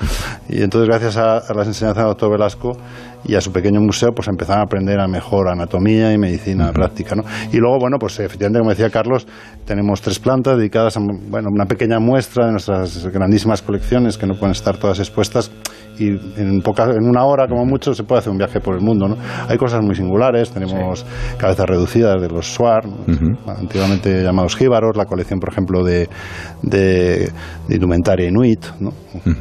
[0.49, 2.73] Y entonces, gracias a, a las enseñanzas del doctor Velasco
[3.25, 7.15] y a su pequeño museo, pues empezaron a aprender a mejor anatomía y medicina práctica.
[7.15, 7.23] ¿no?
[7.53, 9.27] Y luego, bueno, pues efectivamente, como decía Carlos,
[9.65, 14.35] tenemos tres plantas dedicadas a bueno, una pequeña muestra de nuestras grandísimas colecciones que no
[14.35, 15.51] pueden estar todas expuestas
[15.99, 16.09] y
[16.41, 19.09] en, poca, en una hora como mucho se puede hacer un viaje por el mundo.
[19.09, 19.17] ¿no?
[19.49, 21.05] Hay cosas muy singulares, tenemos
[21.37, 22.97] cabezas reducidas de los Suar, ¿no?
[23.47, 26.09] antiguamente llamados jíbaros, la colección, por ejemplo, de,
[26.63, 27.31] de,
[27.69, 28.93] de indumentaria inuit, ¿no?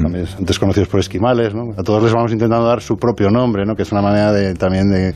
[0.02, 1.54] También antes conocidos por esquimales.
[1.56, 1.72] ¿no?
[1.78, 3.71] A todos les vamos intentando dar su propio nombre, ¿no?
[3.76, 5.14] Que es una manera de, también de,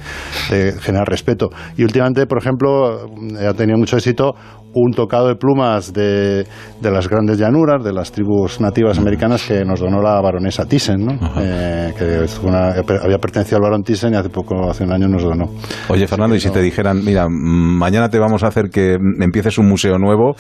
[0.49, 1.49] de generar respeto.
[1.77, 3.07] Y últimamente, por ejemplo,
[3.39, 4.35] ha tenido mucho éxito
[4.75, 6.45] un tocado de plumas de,
[6.81, 11.05] de, las grandes llanuras, de las tribus nativas americanas que nos donó la baronesa Thyssen,
[11.05, 11.13] ¿no?
[11.39, 15.23] eh, que una, había pertenecido al barón Thyssen y hace poco, hace un año nos
[15.23, 15.45] donó.
[15.87, 19.67] Oye, Fernando, y si te dijeran, mira, mañana te vamos a hacer que empieces un
[19.67, 20.35] museo nuevo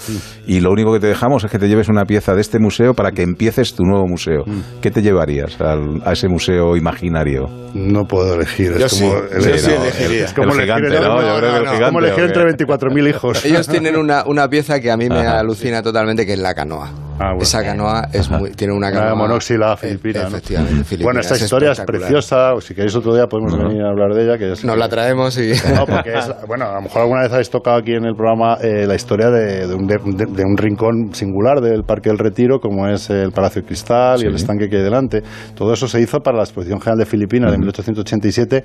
[0.45, 2.93] y lo único que te dejamos es que te lleves una pieza de este museo
[2.93, 4.43] para que empieces tu nuevo museo,
[4.81, 7.45] ¿qué te llevarías al, a ese museo imaginario?
[7.73, 10.25] No puedo elegir, es yo como, sí, el, yo sí no, elegiría.
[10.25, 11.21] Es como el elegir, gigante, ¿no?
[11.21, 11.85] Yo creo que el gigante.
[11.85, 13.45] como elegir entre 24.000 hijos.
[13.45, 15.39] Ellos tienen una, una pieza que a mí me Ajá.
[15.39, 16.89] alucina totalmente, que es la canoa.
[17.17, 17.43] Ah, bueno.
[17.43, 19.15] Esa canoa es muy, tiene una La canoa...
[19.15, 20.23] monóxila filipina.
[20.23, 20.27] ¿no?
[20.27, 21.05] Efectivamente, filipina.
[21.05, 24.13] Bueno, esta es historia es preciosa, o si queréis otro día podemos venir a hablar
[24.13, 24.37] de ella.
[24.37, 25.53] Que Nos la traemos y...
[25.73, 28.57] No, porque es, bueno, a lo mejor alguna vez habéis tocado aquí en el programa
[28.61, 32.59] eh, la historia de, de, un, de, de, un, rincón singular del Parque del Retiro,
[32.59, 34.25] como es el Palacio de Cristal sí.
[34.25, 35.23] y el estanque que hay delante.
[35.55, 37.51] Todo eso se hizo para la Exposición General de Filipinas uh -huh.
[37.53, 38.63] de 1887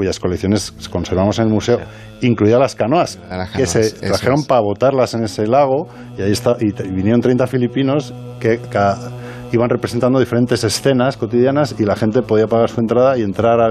[0.00, 1.78] cuyas colecciones conservamos en el museo,
[2.22, 4.46] incluidas las canoas, las canoas que se trajeron es.
[4.46, 9.10] para botarlas en ese lago y ahí está, y, y vinieron 30 filipinos que cada,
[9.52, 13.68] iban representando diferentes escenas cotidianas y la gente podía pagar su entrada y entrar a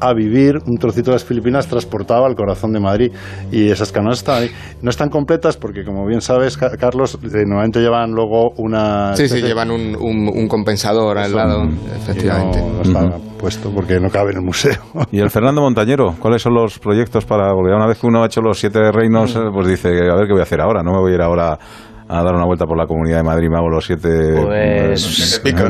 [0.00, 3.12] a vivir un trocito de las Filipinas transportado al corazón de Madrid.
[3.50, 4.50] Y esas canoas están ahí.
[4.82, 9.14] No están completas porque, como bien sabes, Carlos, normalmente llevan luego una...
[9.16, 11.64] Sí, sí, llevan un, un, compensador al lado,
[11.96, 12.60] efectivamente.
[12.60, 14.76] No, está puesto porque no cabe en el museo.
[15.10, 16.14] ¿Y el Fernando Montañero?
[16.18, 17.52] ¿Cuáles son los proyectos para...?
[17.52, 19.38] Porque una vez que uno ha hecho los siete reinos, mm.
[19.38, 21.22] eh, pues dice, a ver qué voy a hacer ahora, no me voy a ir
[21.22, 21.58] ahora
[22.08, 24.08] a dar una vuelta por la Comunidad de Madrid me hago los siete,
[24.42, 25.68] pues, picos,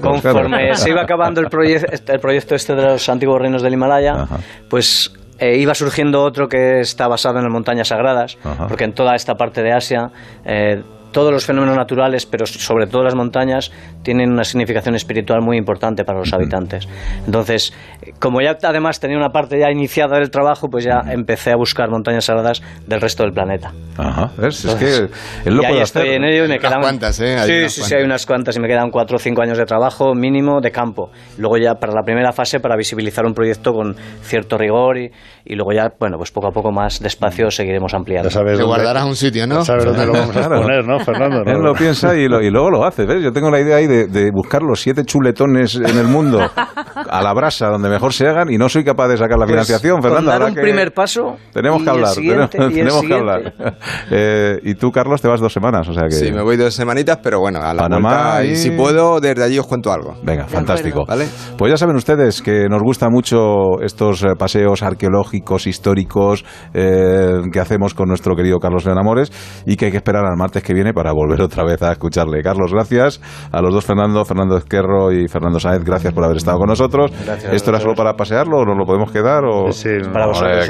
[0.00, 4.26] conforme se iba acabando el, el proyecto este de los antiguos reinos del Himalaya,
[4.68, 9.14] pues eh, iba surgiendo otro que está basado en las montañas sagradas, porque en toda
[9.14, 10.10] esta parte de Asia
[10.44, 10.82] eh,
[11.14, 13.70] todos los fenómenos naturales, pero sobre todo las montañas,
[14.02, 16.88] tienen una significación espiritual muy importante para los habitantes.
[17.24, 17.72] Entonces,
[18.18, 21.88] como ya además tenía una parte ya iniciada del trabajo, pues ya empecé a buscar
[21.88, 23.72] montañas sagradas del resto del planeta.
[23.96, 25.08] Ajá, es que
[25.48, 26.80] él lo y puede estoy en ello y me quedan...
[26.80, 27.38] cuantas, ¿eh?
[27.46, 30.14] sí, sí, sí, hay unas cuantas y me quedan cuatro o cinco años de trabajo
[30.14, 31.10] mínimo de campo.
[31.38, 35.12] Luego ya para la primera fase, para visibilizar un proyecto con cierto rigor y,
[35.44, 38.30] y luego ya, bueno, pues poco a poco más despacio seguiremos ampliando.
[38.30, 39.64] Ya sabes guardarás un sitio, ¿no?
[39.64, 40.98] sabes dónde lo vamos a poner, ¿no?
[41.04, 41.42] Fernando.
[41.44, 43.22] Él lo piensa y, luego lo hace, ¿ves?
[43.22, 46.38] Yo tengo la idea ahí de, buscar los siete chuletones en el mundo
[47.18, 49.52] a la brasa, donde mejor se hagan, y no soy capaz de sacar la pues
[49.52, 50.30] financiación, Fernando.
[50.30, 51.36] dar un primer paso.
[51.52, 53.54] Tenemos que hablar, tenemos, que hablar.
[54.10, 56.14] Eh, y tú, Carlos, te vas dos semanas, o sea que...
[56.14, 58.56] Sí, me voy dos semanitas, pero bueno, a la Panamá y...
[58.56, 60.14] si puedo, desde allí os cuento algo.
[60.22, 61.04] Venga, fantástico.
[61.06, 61.26] ¿Vale?
[61.56, 67.60] Pues ya saben ustedes que nos gusta mucho estos eh, paseos arqueológicos, históricos, eh, que
[67.60, 69.32] hacemos con nuestro querido Carlos Amores
[69.66, 72.42] y que hay que esperar al martes que viene para volver otra vez a escucharle.
[72.42, 73.20] Carlos, gracias.
[73.50, 77.03] A los dos, Fernando, Fernando Esquerro y Fernando Sáenz, gracias por haber estado con nosotros.
[77.52, 79.44] ¿Esto era solo para pasearlo o nos lo podemos quedar?
[79.44, 79.72] O...
[79.72, 80.68] Sí, para vosotros.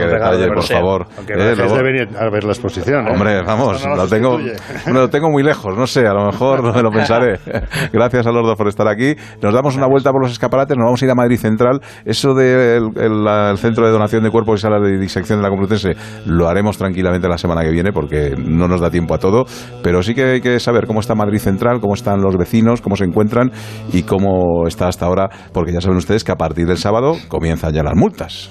[0.54, 1.06] por favor.
[1.16, 3.06] Aunque eh, de venir a ver la exposición.
[3.06, 3.10] ¿eh?
[3.12, 4.38] Hombre, vamos, lo, tengo,
[4.92, 7.38] lo tengo muy lejos, no sé, a lo mejor me lo pensaré.
[7.92, 9.14] gracias a los dos por estar aquí.
[9.42, 11.80] Nos damos una vuelta por los escaparates, nos vamos a ir a Madrid Central.
[12.04, 15.94] Eso del el, centro de donación de cuerpos y salas de disección de la Complutense
[16.26, 19.44] lo haremos tranquilamente la semana que viene porque no nos da tiempo a todo,
[19.82, 22.96] pero sí que hay que saber cómo está Madrid Central, cómo están los vecinos, cómo
[22.96, 23.50] se encuentran
[23.92, 27.72] y cómo está hasta ahora, porque ya saben ustedes que a partir del sábado comienzan
[27.72, 28.50] ya las multas.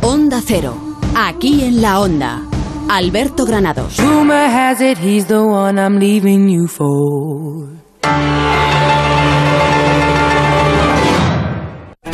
[0.00, 0.74] Onda Cero,
[1.14, 2.42] aquí en la Onda.
[2.88, 3.98] Alberto Granados.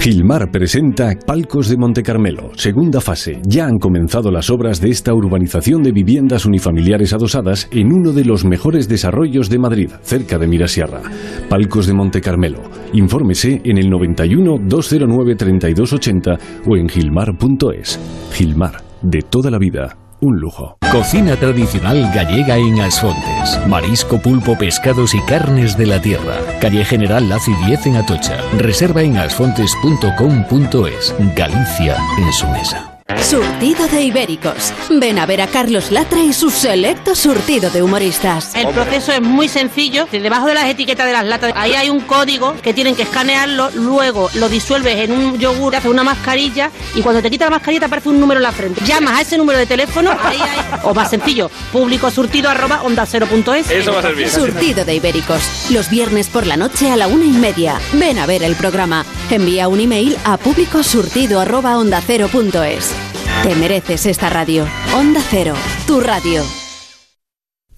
[0.06, 3.40] Gilmar presenta Palcos de Monte Carmelo, segunda fase.
[3.42, 8.24] Ya han comenzado las obras de esta urbanización de viviendas unifamiliares adosadas en uno de
[8.24, 11.02] los mejores desarrollos de Madrid, cerca de Mirasierra.
[11.48, 12.62] Palcos de Monte Carmelo.
[12.92, 16.38] Infórmese en el 91 209 3280
[16.68, 17.98] o en gilmar.es.
[18.30, 20.76] Gilmar, de toda la vida un lujo.
[20.90, 23.60] Cocina tradicional gallega en Asfontes.
[23.66, 26.36] Marisco, pulpo, pescados y carnes de la tierra.
[26.60, 28.38] Calle General Laci 10 en Atocha.
[28.58, 31.14] Reserva en asfontes.com.es.
[31.34, 32.95] Galicia en su mesa.
[33.14, 34.72] Surtido de ibéricos.
[34.90, 38.54] Ven a ver a Carlos Latra y su selecto surtido de humoristas.
[38.54, 40.08] El proceso es muy sencillo.
[40.10, 43.70] Debajo de las etiquetas de las latas, ahí hay un código que tienen que escanearlo.
[43.74, 47.80] Luego lo disuelves en un yogur, haces una mascarilla y cuando te quitas la mascarilla
[47.80, 48.84] te aparece un número en la frente.
[48.84, 53.06] Llamas a ese número de teléfono, ahí hay, o más sencillo, público surtido arroba onda
[53.06, 53.70] cero punto es.
[53.70, 54.30] Eso va a ser bien.
[54.30, 55.70] Surtido de ibéricos.
[55.70, 57.80] Los viernes por la noche a la una y media.
[57.92, 59.04] Ven a ver el programa.
[59.30, 62.95] Envía un email a público surtido arroba onda cero punto es.
[63.42, 64.66] Te mereces esta radio.
[64.94, 65.54] Onda Cero,
[65.86, 66.44] tu radio.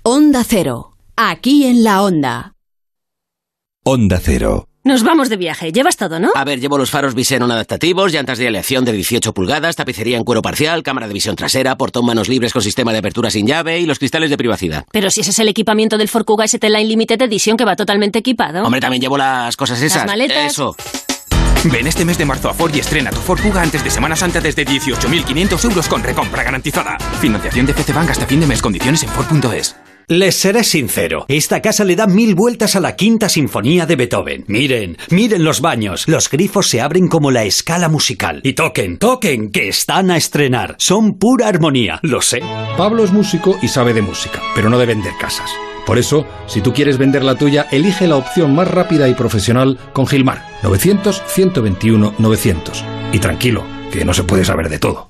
[0.03, 2.55] Onda Cero, aquí en la Onda.
[3.85, 4.68] Onda Cero.
[4.85, 5.71] Nos vamos de viaje.
[5.71, 6.31] Llevas todo, ¿no?
[6.35, 10.25] A ver, llevo los faros Visenon adaptativos, llantas de aleación de 18 pulgadas, tapicería en
[10.25, 13.79] cuero parcial, cámara de visión trasera, portón manos libres con sistema de apertura sin llave
[13.81, 14.87] y los cristales de privacidad.
[14.90, 17.77] Pero si ese es el equipamiento del Ford Kuga ST Line Limited Edition que va
[17.77, 18.64] totalmente equipado.
[18.64, 19.99] Hombre, también llevo las cosas esas.
[19.99, 20.53] Las maletas.
[20.53, 20.75] Eso.
[21.64, 24.14] Ven este mes de marzo a Ford y estrena tu Ford Kuga antes de Semana
[24.14, 26.99] Santa desde 18.500 euros con recompra garantizada.
[27.21, 28.62] Financiación de PC Bank hasta fin de mes.
[28.62, 29.75] Condiciones en Ford.es.
[30.07, 34.44] Les seré sincero, esta casa le da mil vueltas a la quinta sinfonía de Beethoven.
[34.47, 38.40] Miren, miren los baños, los grifos se abren como la escala musical.
[38.42, 40.77] Y toquen, toquen, que están a estrenar.
[40.79, 42.40] Son pura armonía, lo sé.
[42.79, 45.51] Pablo es músico y sabe de música, pero no de vender casas.
[45.88, 49.79] Por eso, si tú quieres vender la tuya, elige la opción más rápida y profesional
[49.94, 50.44] con Gilmar.
[50.62, 52.85] 900-121-900.
[53.12, 55.08] Y tranquilo, que no se puede saber de todo.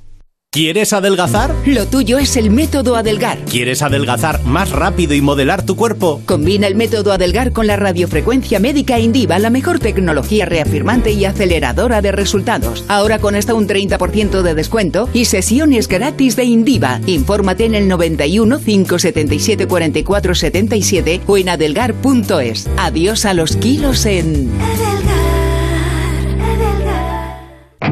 [0.50, 1.54] ¿Quieres adelgazar?
[1.66, 3.38] Lo tuyo es el método Adelgar.
[3.44, 6.22] ¿Quieres adelgazar más rápido y modelar tu cuerpo?
[6.24, 12.00] Combina el método Adelgar con la radiofrecuencia médica Indiva, la mejor tecnología reafirmante y aceleradora
[12.00, 12.82] de resultados.
[12.88, 17.02] Ahora con hasta un 30% de descuento y sesiones gratis de Indiva.
[17.04, 22.70] Infórmate en el 91 577 44 77 o en adelgar.es.
[22.78, 24.50] Adiós a los kilos en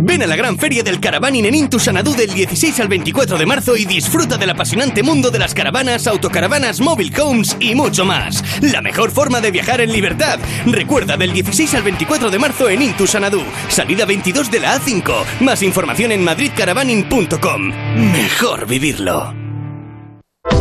[0.06, 3.44] Ven a la gran feria del caravaning en Intu Sanadú del 16 al 24 de
[3.44, 8.44] marzo y disfruta del apasionante mundo de las caravanas, autocaravanas, mobile homes y mucho más.
[8.62, 10.38] La mejor forma de viajar en libertad.
[10.64, 13.42] Recuerda del 16 al 24 de marzo en Intu Sanadú.
[13.68, 15.24] Salida 22 de la A5.
[15.40, 17.72] Más información en madridcaravaning.com.
[18.12, 19.45] Mejor vivirlo.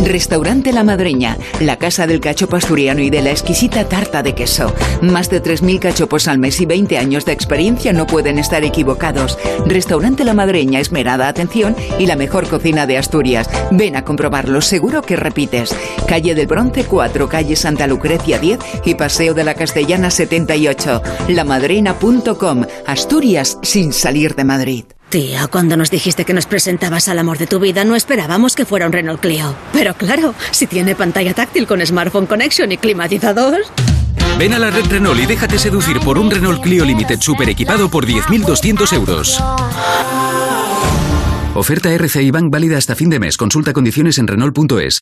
[0.03, 4.73] Restaurante La Madreña, la casa del cachopo asturiano y de la exquisita tarta de queso.
[5.01, 9.37] Más de 3.000 cachopos al mes y 20 años de experiencia no pueden estar equivocados.
[9.65, 13.49] Restaurante La Madreña, esmerada atención y la mejor cocina de Asturias.
[13.71, 15.75] Ven a comprobarlo, seguro que repites.
[16.07, 21.01] Calle del Bronce 4, calle Santa Lucrecia 10 y Paseo de la Castellana 78.
[21.29, 24.85] Lamadrena.com, Asturias sin salir de Madrid.
[25.15, 28.65] Tía, cuando nos dijiste que nos presentabas al amor de tu vida, no esperábamos que
[28.65, 29.55] fuera un Renault Clio.
[29.71, 33.61] Pero claro, si tiene pantalla táctil con Smartphone Connection y climatizador.
[34.37, 37.87] Ven a la red Renault y déjate seducir por un Renault Clio Limited super equipado
[37.87, 39.41] por 10.200 euros.
[41.53, 43.37] Oferta RCI Bank válida hasta fin de mes.
[43.37, 44.99] Consulta condiciones en Renault.es.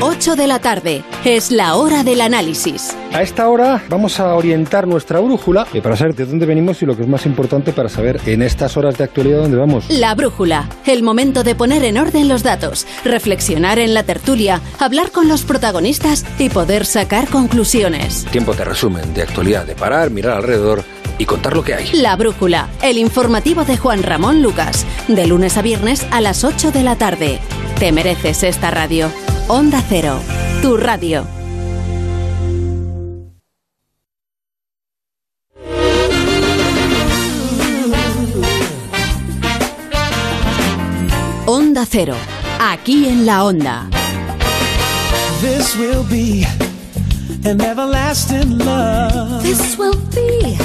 [0.00, 1.02] 8 de la tarde.
[1.24, 2.96] Es la hora del análisis.
[3.12, 6.96] A esta hora vamos a orientar nuestra brújula para saber de dónde venimos y lo
[6.96, 9.90] que es más importante para saber en estas horas de actualidad dónde vamos.
[9.90, 10.68] La brújula.
[10.86, 15.42] El momento de poner en orden los datos, reflexionar en la tertulia, hablar con los
[15.42, 18.24] protagonistas y poder sacar conclusiones.
[18.30, 20.84] Tiempo de resumen, de actualidad, de parar, mirar alrededor
[21.18, 21.90] y contar lo que hay.
[21.92, 22.68] La brújula.
[22.82, 24.86] El informativo de Juan Ramón Lucas.
[25.08, 27.40] De lunes a viernes a las 8 de la tarde.
[27.78, 29.10] Te mereces esta radio.
[29.48, 30.20] Onda Cero,
[30.62, 31.26] tu radio.
[41.46, 42.14] Onda Cero,
[42.60, 43.88] aquí en la Onda.
[45.40, 46.44] This will be
[47.48, 49.42] an everlasting love.
[49.42, 50.58] This will be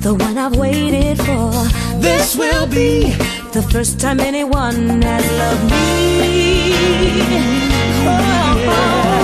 [0.00, 1.50] the one I've waited for.
[1.98, 3.10] This will be
[3.52, 6.72] the first time anyone has loved me.
[8.06, 9.17] Oh, oh, oh.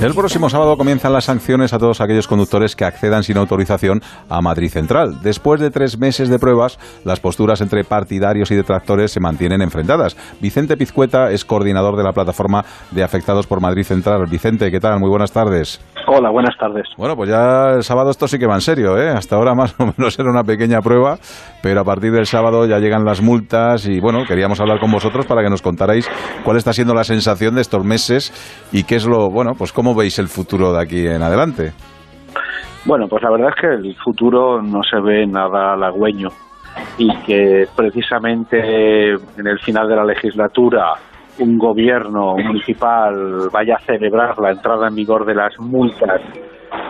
[0.00, 4.40] El próximo sábado comienzan las sanciones a todos aquellos conductores que accedan sin autorización a
[4.40, 5.20] Madrid Central.
[5.24, 10.16] Después de tres meses de pruebas, las posturas entre partidarios y detractores se mantienen enfrentadas.
[10.40, 14.24] Vicente Pizcueta es coordinador de la plataforma de afectados por Madrid Central.
[14.30, 15.00] Vicente, ¿qué tal?
[15.00, 15.80] Muy buenas tardes.
[16.06, 16.86] Hola, buenas tardes.
[16.96, 19.08] Bueno, pues ya el sábado esto sí que va en serio, ¿eh?
[19.08, 21.18] Hasta ahora más o menos era una pequeña prueba,
[21.60, 25.26] pero a partir del sábado ya llegan las multas y bueno, queríamos hablar con vosotros
[25.26, 26.08] para que nos contarais
[26.44, 28.32] cuál está siendo la sensación de estos meses
[28.70, 31.72] y qué es lo, bueno, pues cómo veis el futuro de aquí en adelante.
[32.84, 36.28] Bueno, pues la verdad es que el futuro no se ve nada halagüeño
[36.96, 40.94] y que precisamente en el final de la legislatura
[41.38, 46.20] un gobierno municipal vaya a celebrar la entrada en vigor de las multas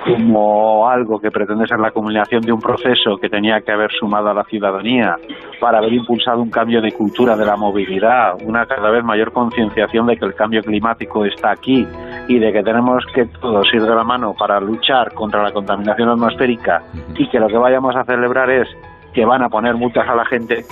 [0.04, 4.30] como algo que pretende ser la culminación de un proceso que tenía que haber sumado
[4.30, 5.16] a la ciudadanía
[5.60, 10.06] para haber impulsado un cambio de cultura de la movilidad, una cada vez mayor concienciación
[10.06, 11.86] de que el cambio climático está aquí
[12.28, 16.08] y de que tenemos que todos ir de la mano para luchar contra la contaminación
[16.08, 16.82] atmosférica
[17.16, 18.68] y que lo que vayamos a celebrar es
[19.12, 20.64] que van a poner multas a la gente,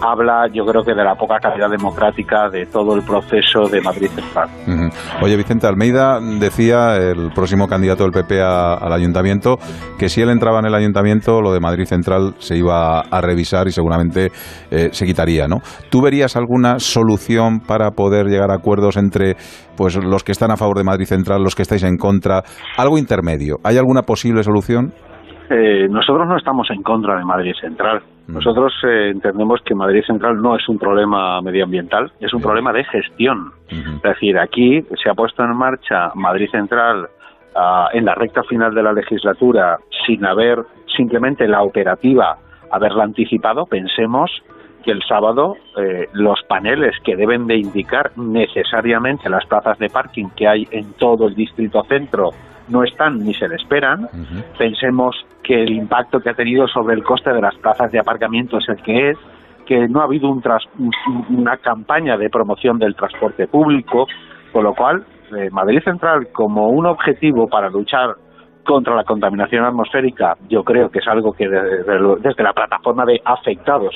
[0.00, 4.08] habla yo creo que de la poca calidad democrática de todo el proceso de Madrid
[4.08, 4.48] Central.
[5.22, 9.56] Oye, Vicente Almeida decía, el próximo candidato del PP al ayuntamiento,
[9.98, 13.66] que si él entraba en el ayuntamiento, lo de Madrid Central se iba a revisar
[13.66, 14.30] y seguramente
[14.70, 15.58] eh, se quitaría, ¿no?
[15.90, 19.36] ¿Tú verías alguna solución para poder llegar a acuerdos entre
[19.76, 22.42] pues los que están a favor de Madrid Central, los que estáis en contra,
[22.76, 23.56] algo intermedio?
[23.64, 24.92] ¿Hay alguna posible solución?
[25.50, 28.02] Eh, nosotros no estamos en contra de Madrid Central.
[28.26, 32.84] Nosotros eh, entendemos que Madrid Central no es un problema medioambiental, es un problema de
[32.84, 33.52] gestión.
[33.68, 37.08] Es decir, aquí se ha puesto en marcha Madrid Central
[37.54, 40.64] ah, en la recta final de la legislatura sin haber
[40.96, 42.38] simplemente la operativa
[42.70, 43.66] haberla anticipado.
[43.66, 44.30] Pensemos
[44.84, 50.28] que el sábado eh, los paneles que deben de indicar necesariamente las plazas de parking
[50.36, 52.30] que hay en todo el distrito centro
[52.68, 54.08] no están ni se le esperan.
[54.58, 58.58] Pensemos que el impacto que ha tenido sobre el coste de las plazas de aparcamiento
[58.58, 59.18] es el que es,
[59.66, 60.42] que no ha habido un
[61.30, 64.06] una campaña de promoción del transporte público,
[64.52, 65.04] con lo cual
[65.36, 68.14] eh, Madrid Central como un objetivo para luchar
[68.64, 73.20] contra la contaminación atmosférica, yo creo que es algo que desde, desde la plataforma de
[73.24, 73.94] afectados,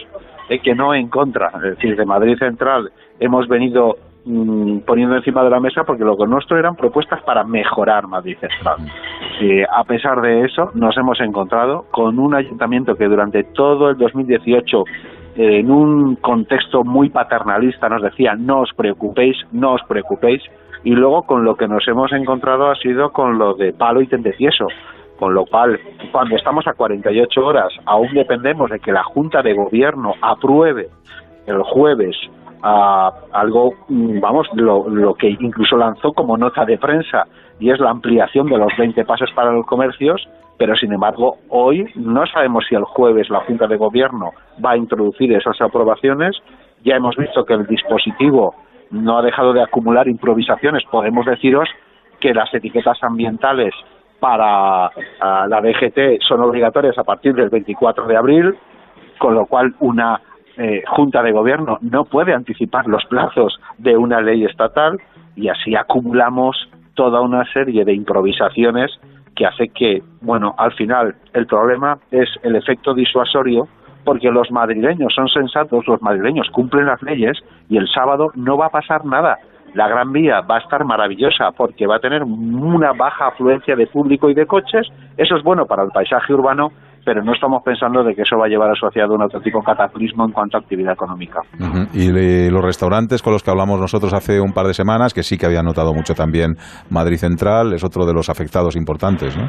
[0.49, 5.43] eh, que no en contra, es decir, de Madrid Central, hemos venido mm, poniendo encima
[5.43, 8.77] de la mesa porque lo que nuestro eran propuestas para mejorar Madrid Central.
[9.41, 13.97] Eh, a pesar de eso, nos hemos encontrado con un ayuntamiento que durante todo el
[13.97, 14.85] 2018
[15.37, 20.43] eh, en un contexto muy paternalista nos decía no os preocupéis, no os preocupéis
[20.83, 24.09] y luego con lo que nos hemos encontrado ha sido con lo de palo y
[24.09, 24.67] tendecieso
[25.19, 25.79] con lo cual
[26.13, 30.89] cuando estamos a 48 horas aún dependemos de que la Junta de Gobierno apruebe
[31.47, 32.17] el jueves
[32.63, 37.25] a algo, mm, vamos, lo, lo que incluso lanzó como nota de prensa
[37.61, 41.87] y es la ampliación de los 20 pasos para los comercios, pero sin embargo hoy
[41.95, 44.33] no sabemos si el jueves la Junta de Gobierno
[44.65, 46.37] va a introducir esas aprobaciones.
[46.85, 48.55] Ya hemos visto que el dispositivo
[48.91, 50.83] no ha dejado de acumular improvisaciones.
[50.91, 51.69] Podemos deciros
[52.21, 53.75] que las etiquetas ambientales
[54.21, 58.55] para ah, la DGT son obligatorias a partir del 24 de abril,
[59.19, 60.21] con lo cual una
[60.59, 65.01] eh, Junta de Gobierno no puede anticipar los plazos de una ley estatal
[65.37, 68.91] y así acumulamos toda una serie de improvisaciones
[69.37, 73.69] que hace que, bueno, al final el problema es el efecto disuasorio
[74.05, 77.39] porque los madrileños son sensatos, los madrileños cumplen las leyes
[77.69, 79.39] y el sábado no va a pasar nada.
[79.75, 83.87] La Gran Vía va a estar maravillosa porque va a tener una baja afluencia de
[83.87, 84.89] público y de coches.
[85.17, 86.73] Eso es bueno para el paisaje urbano,
[87.09, 90.33] pero no estamos pensando de que eso va a llevar asociado un auténtico cataclismo en
[90.33, 91.41] cuanto a actividad económica.
[91.95, 95.23] Y le- los restaurantes con los que hablamos nosotros hace un par de semanas, que
[95.23, 96.57] sí que habían notado mucho también
[96.91, 99.45] Madrid Central, es otro de los afectados importantes, ¿no?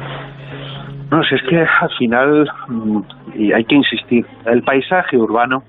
[1.10, 2.98] No, si es que al final, mm,
[3.34, 5.62] y hay que insistir, el paisaje urbano,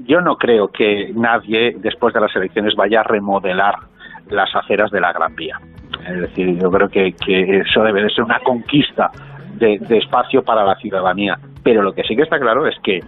[0.00, 3.76] yo no creo que nadie después de las elecciones vaya a remodelar
[4.30, 5.58] las aceras de la Gran Vía.
[6.08, 9.10] Es decir, yo creo que, que eso debe de ser una conquista
[9.58, 11.38] de, espacio para la ciudadanía.
[11.62, 13.00] Pero lo que sí que está claro es que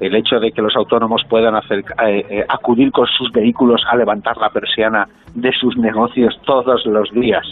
[0.00, 3.96] el hecho de que los autónomos puedan hacer, eh, eh, acudir con sus vehículos a
[3.96, 7.46] levantar la persiana de sus negocios todos los días,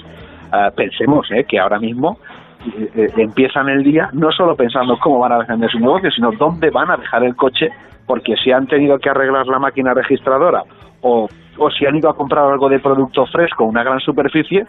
[0.52, 2.18] ah, pensemos eh, que ahora mismo
[2.94, 6.70] eh, empiezan el día no solo pensando cómo van a defender su negocio, sino dónde
[6.70, 7.70] van a dejar el coche,
[8.06, 10.62] porque si han tenido que arreglar la máquina registradora
[11.00, 11.26] o,
[11.56, 14.66] o si han ido a comprar algo de producto fresco, una gran superficie,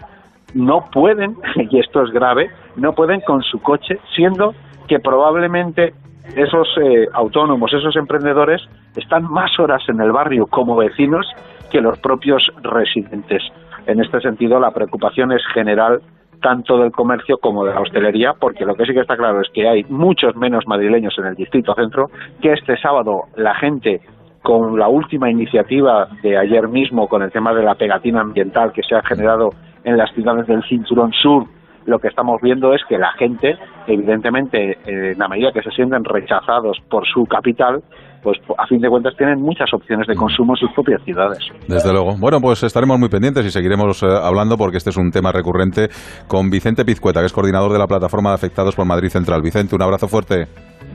[0.54, 4.54] no pueden, y esto es grave, no pueden con su coche, siendo
[4.88, 5.94] que probablemente
[6.36, 8.62] esos eh, autónomos, esos emprendedores,
[8.96, 11.26] están más horas en el barrio como vecinos
[11.72, 13.42] que los propios residentes.
[13.88, 16.02] En este sentido, la preocupación es general
[16.42, 19.50] tanto del comercio como de la hostelería, porque lo que sí que está claro es
[19.54, 22.10] que hay muchos menos madrileños en el distrito centro,
[22.42, 24.02] que este sábado la gente
[24.42, 28.82] con la última iniciativa de ayer mismo con el tema de la pegatina ambiental que
[28.82, 29.52] se ha generado
[29.84, 31.46] en las ciudades del cinturón sur,
[31.86, 33.58] lo que estamos viendo es que la gente,
[33.88, 37.82] evidentemente, eh, en la medida que se sienten rechazados por su capital,
[38.22, 41.40] pues a fin de cuentas tienen muchas opciones de consumo en sus propias ciudades.
[41.68, 42.16] Desde luego.
[42.20, 45.90] Bueno, pues estaremos muy pendientes y seguiremos eh, hablando porque este es un tema recurrente
[46.28, 49.42] con Vicente Pizcueta, que es coordinador de la plataforma de afectados por Madrid Central.
[49.42, 50.46] Vicente, un abrazo fuerte.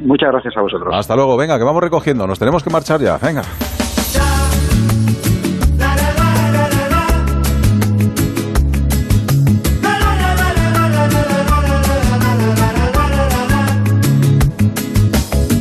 [0.00, 0.94] Muchas gracias a vosotros.
[0.94, 1.36] Hasta luego.
[1.36, 2.26] Venga, que vamos recogiendo.
[2.26, 3.18] Nos tenemos que marchar ya.
[3.18, 3.42] Venga.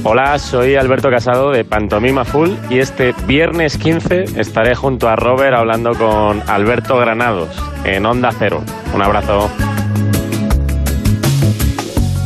[0.08, 5.56] Hola, soy Alberto Casado de Pantomima Full y este viernes 15 estaré junto a Robert
[5.56, 7.49] hablando con Alberto Granados
[7.86, 8.62] en Onda Cero.
[8.93, 9.49] Un abrazo.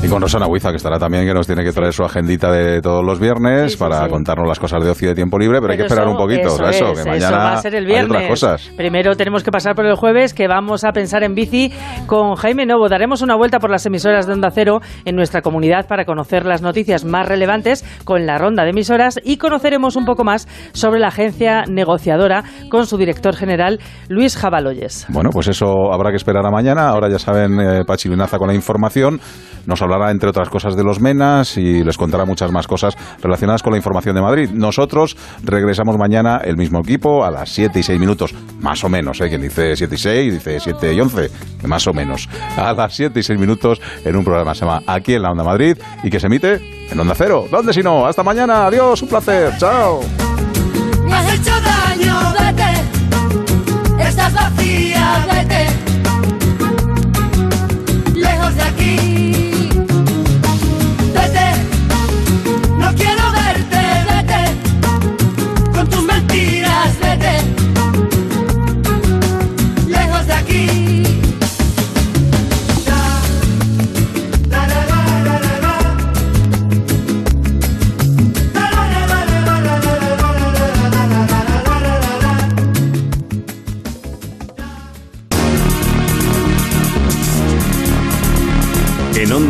[0.10, 2.82] Y con Rosana Huiza, que estará también, que nos tiene que traer su agendita de
[2.82, 5.78] todos los viernes para contarnos las cosas de ocio y de tiempo libre, pero, hay
[5.78, 7.84] que esperar eso- un poquito, eso eso, es, que eso mañana va a ser el
[7.86, 8.10] hay viernes.
[8.10, 8.72] otras cosas.
[8.76, 11.72] Primero tenemos que pasar por el jueves, que vamos a pensar en bici
[12.08, 12.90] con Jaime Novo.
[12.90, 16.64] Daremos una vuelta por las emisoras de Onda Cero en nuestra comunidad para conocer las
[16.64, 21.10] noticias más relevantes con la ronda de emisoras y conoceremos un poco más sobre la
[21.10, 25.06] agencia negociadora con su director general, Luis Jabaloyes.
[25.10, 26.90] Bueno, pues eso habrá que esperar a mañana.
[26.90, 29.20] Ahora ya saben, eh, Pachi con la información.
[29.66, 33.64] Nos hablará, entre otras cosas, de los Menas y les contará muchas más cosas relacionadas
[33.64, 34.50] con la información de Madrid.
[34.52, 39.20] Nosotros regresamos mañana el mismo equipo a las 7 y 6 minutos, más o menos.
[39.22, 39.30] ¿eh?
[39.30, 42.30] Quien dice 7 y 6 dice 7 y 11, que más o menos.
[42.58, 45.32] A las 7 y 6 minutos en un programa que se llama Aquí en la
[45.32, 47.46] Onda Madrid y que se emite en Onda Cero.
[47.52, 48.06] ¿Dónde si no?
[48.06, 48.68] Hasta mañana.
[48.68, 49.54] Adiós, un placer.
[49.58, 50.02] Chao.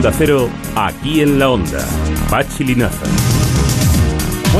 [0.10, 1.86] Onda Cero, aquí en la Onda.
[2.32, 3.49] Pachi Linaza.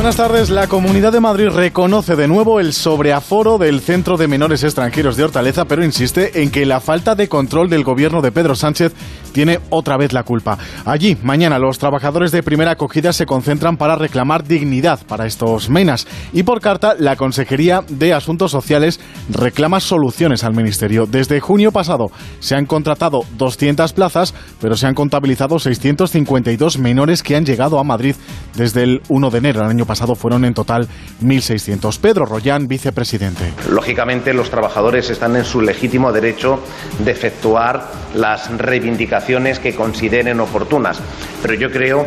[0.00, 0.48] Buenas tardes.
[0.48, 5.24] La Comunidad de Madrid reconoce de nuevo el sobreaforo del Centro de Menores Extranjeros de
[5.24, 8.94] Hortaleza, pero insiste en que la falta de control del gobierno de Pedro Sánchez
[9.30, 10.56] tiene otra vez la culpa.
[10.86, 16.06] Allí, mañana, los trabajadores de primera acogida se concentran para reclamar dignidad para estos menas.
[16.32, 21.06] Y por carta, la Consejería de Asuntos Sociales reclama soluciones al Ministerio.
[21.06, 27.36] Desde junio pasado se han contratado 200 plazas, pero se han contabilizado 652 menores que
[27.36, 28.16] han llegado a Madrid
[28.56, 29.60] desde el 1 de enero.
[29.60, 30.86] El año pasado fueron en total
[31.20, 31.98] 1.600.
[31.98, 33.52] Pedro Rollán, vicepresidente.
[33.70, 36.60] Lógicamente, los trabajadores están en su legítimo derecho
[37.00, 41.00] de efectuar las reivindicaciones que consideren oportunas,
[41.42, 42.06] pero yo creo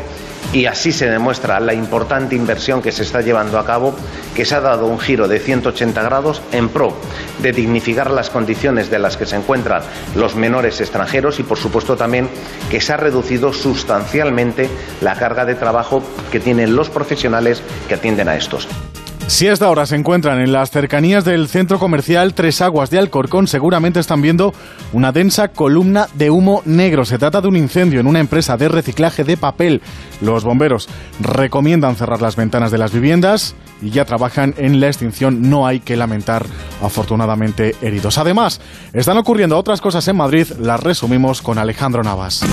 [0.52, 3.96] y así se demuestra la importante inversión que se está llevando a cabo,
[4.36, 6.94] que se ha dado un giro de 180 grados en pro
[7.42, 9.84] de dignificar las condiciones de las que se encuentran
[10.16, 12.30] los menores extranjeros y, por supuesto, también
[12.70, 14.70] que se ha reducido sustancialmente
[15.02, 18.68] la carga de trabajo que tienen los profesionales que atienden a estos.
[19.28, 23.48] Si hasta ahora se encuentran en las cercanías del centro comercial Tres Aguas de Alcorcón,
[23.48, 24.54] seguramente están viendo
[24.92, 27.04] una densa columna de humo negro.
[27.04, 29.82] Se trata de un incendio en una empresa de reciclaje de papel.
[30.22, 30.88] Los bomberos
[31.20, 35.50] recomiendan cerrar las ventanas de las viviendas y ya trabajan en la extinción.
[35.50, 36.46] No hay que lamentar,
[36.82, 38.18] afortunadamente, heridos.
[38.18, 38.62] Además,
[38.94, 40.48] están ocurriendo otras cosas en Madrid.
[40.60, 42.44] Las resumimos con Alejandro Navas.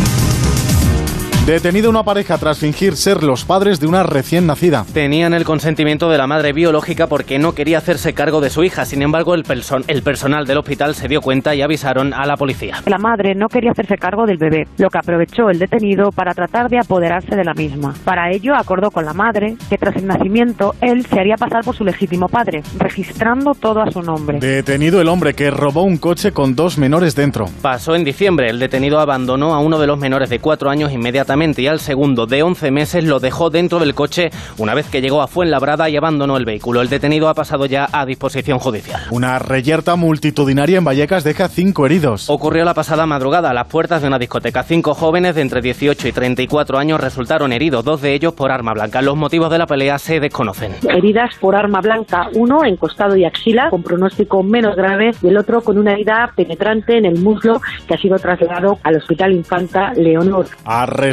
[1.46, 4.84] Detenido una pareja tras fingir ser los padres de una recién nacida.
[4.92, 8.84] Tenían el consentimiento de la madre biológica porque no quería hacerse cargo de su hija.
[8.84, 12.36] Sin embargo, el, person el personal del hospital se dio cuenta y avisaron a la
[12.36, 12.82] policía.
[12.86, 16.68] La madre no quería hacerse cargo del bebé, lo que aprovechó el detenido para tratar
[16.68, 17.94] de apoderarse de la misma.
[18.04, 21.74] Para ello, acordó con la madre que tras el nacimiento él se haría pasar por
[21.74, 24.40] su legítimo padre, registrando todo a su nombre.
[24.40, 27.46] Detenido el hombre que robó un coche con dos menores dentro.
[27.62, 28.50] Pasó en diciembre.
[28.50, 32.26] El detenido abandonó a uno de los menores de cuatro años inmediatamente y al segundo
[32.26, 35.96] de 11 meses lo dejó dentro del coche una vez que llegó a Fuenlabrada y
[35.96, 36.80] abandonó el vehículo.
[36.80, 39.00] El detenido ha pasado ya a disposición judicial.
[39.12, 42.28] Una reyerta multitudinaria en Vallecas deja cinco heridos.
[42.28, 44.64] Ocurrió la pasada madrugada a las puertas de una discoteca.
[44.64, 48.72] Cinco jóvenes de entre 18 y 34 años resultaron heridos, dos de ellos por arma
[48.72, 49.00] blanca.
[49.00, 50.74] Los motivos de la pelea se desconocen.
[50.88, 55.38] Heridas por arma blanca, uno en costado y axila, con pronóstico menos grave, y el
[55.38, 59.92] otro con una herida penetrante en el muslo que ha sido trasladado al Hospital Infanta
[59.94, 60.46] Leonor.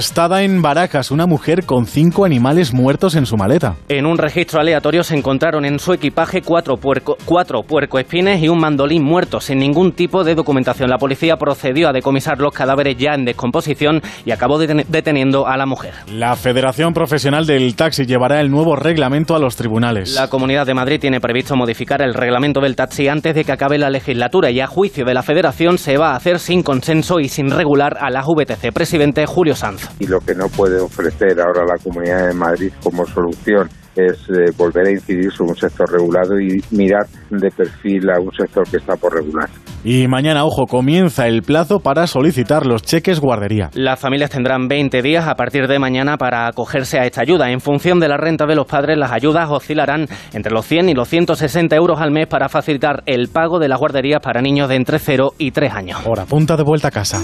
[0.07, 3.75] Arrestada en Baracas una mujer con cinco animales muertos en su maleta.
[3.89, 8.57] En un registro aleatorio se encontraron en su equipaje cuatro, puerco, cuatro puercoespines y un
[8.57, 10.89] mandolín muertos sin ningún tipo de documentación.
[10.89, 15.57] La policía procedió a decomisar los cadáveres ya en descomposición y acabó deten- deteniendo a
[15.57, 15.93] la mujer.
[16.09, 20.15] La Federación Profesional del Taxi llevará el nuevo reglamento a los tribunales.
[20.15, 23.77] La Comunidad de Madrid tiene previsto modificar el reglamento del taxi antes de que acabe
[23.77, 27.27] la legislatura y a juicio de la Federación se va a hacer sin consenso y
[27.27, 28.71] sin regular a la VTC.
[28.71, 29.96] Presidente Julio Sanz.
[29.99, 34.51] Y lo que no puede ofrecer ahora la Comunidad de Madrid como solución es eh,
[34.55, 38.77] volver a incidir sobre un sector regulado y mirar de perfil a un sector que
[38.77, 39.49] está por regular.
[39.83, 43.69] Y mañana, ojo, comienza el plazo para solicitar los cheques guardería.
[43.73, 47.49] Las familias tendrán 20 días a partir de mañana para acogerse a esta ayuda.
[47.51, 50.93] En función de la renta de los padres, las ayudas oscilarán entre los 100 y
[50.93, 54.75] los 160 euros al mes para facilitar el pago de las guarderías para niños de
[54.75, 55.99] entre 0 y 3 años.
[56.05, 57.23] Hora punta de vuelta a casa.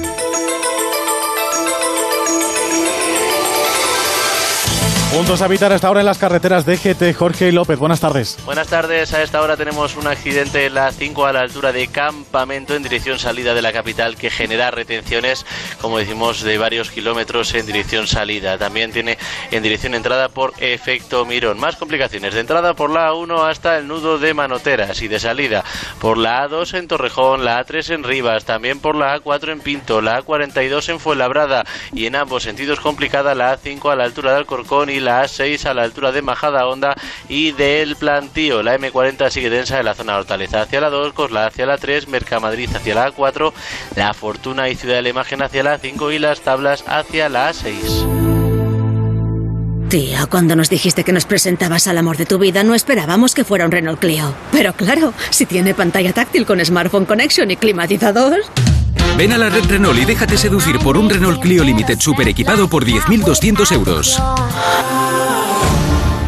[5.13, 7.13] Puntos a evitar hasta ahora en las carreteras de GT.
[7.13, 8.35] Jorge López, buenas tardes.
[8.45, 11.85] Buenas tardes, a esta hora tenemos un accidente en la 5 a la altura de
[11.87, 15.45] Campamento en dirección salida de la capital que genera retenciones,
[15.79, 18.57] como decimos, de varios kilómetros en dirección salida.
[18.57, 19.19] También tiene
[19.51, 21.59] en dirección entrada por efecto Mirón.
[21.59, 25.63] Más complicaciones de entrada por la A1 hasta el nudo de Manoteras y de salida
[25.99, 30.01] por la A2 en Torrejón, la A3 en Rivas, también por la A4 en Pinto,
[30.01, 34.37] la A42 en Fuenlabrada y en ambos sentidos complicada la A5 a la altura de
[34.37, 36.95] Alcorcón y la A6 a la altura de Majada Honda
[37.29, 38.63] y del Plantío.
[38.63, 42.07] La M40 sigue densa de la zona Hortaleza hacia la 2, Cosla hacia la 3,
[42.07, 43.53] Mercamadrid hacia la A4,
[43.95, 47.51] La Fortuna y Ciudad de la Imagen hacia la 5 y las tablas hacia la
[47.51, 48.23] A6.
[49.93, 53.43] Tío, cuando nos dijiste que nos presentabas al amor de tu vida, no esperábamos que
[53.43, 54.33] fuera un Renault Clio.
[54.51, 58.41] Pero claro, si tiene pantalla táctil con Smartphone Connection y climatizador.
[59.17, 62.67] Ven a la red Renault y déjate seducir por un Renault Clio Limited super equipado
[62.67, 64.21] por 10.200 euros.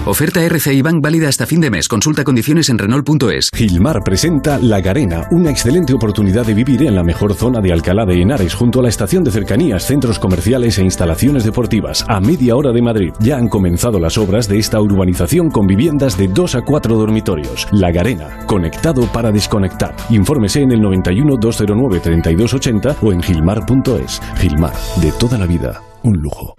[0.08, 1.88] Oferta RCI Bank válida hasta fin de mes.
[1.88, 3.50] Consulta condiciones en Renault.es.
[3.52, 8.06] Gilmar presenta La Garena, una excelente oportunidad de vivir en la mejor zona de Alcalá
[8.06, 12.56] de Henares, junto a la estación de cercanías, centros comerciales e instalaciones deportivas, a media
[12.56, 13.14] hora de Madrid.
[13.20, 17.68] Ya han comenzado las obras de esta urbanización con viviendas de 2 a 4 dormitorios.
[17.72, 19.96] La Garena, conectado para desconectar.
[20.12, 24.22] Infórmese en el 91 209 3280 o en gilmar.es.
[24.38, 26.56] Gilmar, de toda la vida, un lujo.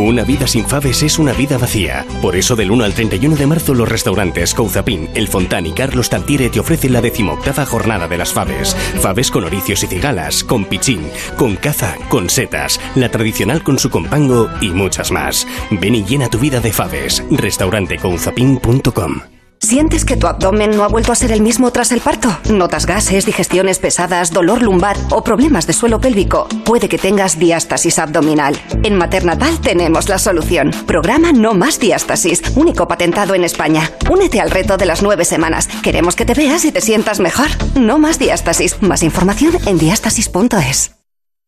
[0.00, 2.06] Una vida sin faves es una vida vacía.
[2.22, 6.08] Por eso del 1 al 31 de marzo los restaurantes Couzapin, El Fontán y Carlos
[6.08, 8.74] Tartiere te ofrecen la decimoctava jornada de las faves.
[9.00, 11.02] Faves con oricios y cigalas, con pichín,
[11.36, 15.46] con caza, con setas, la tradicional con su compango y muchas más.
[15.70, 17.22] Ven y llena tu vida de faves.
[17.30, 19.39] Restaurantecouzapin.com
[19.70, 22.28] ¿Sientes que tu abdomen no ha vuelto a ser el mismo tras el parto?
[22.52, 26.48] ¿Notas gases, digestiones pesadas, dolor lumbar o problemas de suelo pélvico?
[26.64, 28.56] Puede que tengas diástasis abdominal.
[28.82, 30.72] En Maternatal tenemos la solución.
[30.88, 33.88] Programa No Más Diástasis, único patentado en España.
[34.10, 35.68] Únete al reto de las nueve semanas.
[35.84, 37.46] Queremos que te veas y te sientas mejor.
[37.76, 38.82] No más diástasis.
[38.82, 40.96] Más información en diástasis.es.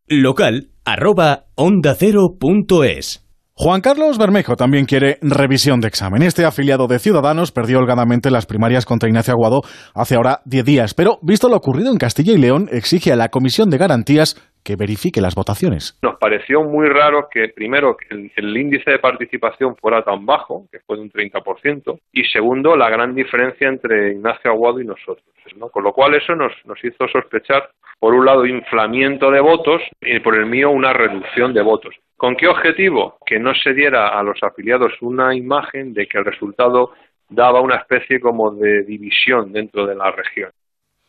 [0.06, 3.26] Local arroba onda cero punto es.
[3.54, 6.22] Juan Carlos Bermejo también quiere revisión de examen.
[6.22, 9.60] Este afiliado de Ciudadanos perdió holgadamente las primarias contra Ignacio Aguado
[9.94, 13.28] hace ahora 10 días, pero visto lo ocurrido en Castilla y León, exige a la
[13.28, 15.98] Comisión de Garantías que verifique las votaciones.
[16.02, 20.80] Nos pareció muy raro que, primero, que el, índice de participación fuera tan bajo, que
[20.80, 25.26] fue de un 30%, y segundo, la gran diferencia entre Ignacio Aguado y nosotros.
[25.56, 25.68] ¿no?
[25.68, 30.20] Con lo cual eso nos, nos hizo sospechar, por un lado, inflamiento de votos y
[30.20, 31.94] por el mío una reducción de votos.
[32.16, 33.18] ¿Con qué objetivo?
[33.26, 36.92] Que no se diera a los afiliados una imagen de que el resultado
[37.28, 40.50] daba una especie como de división dentro de la región.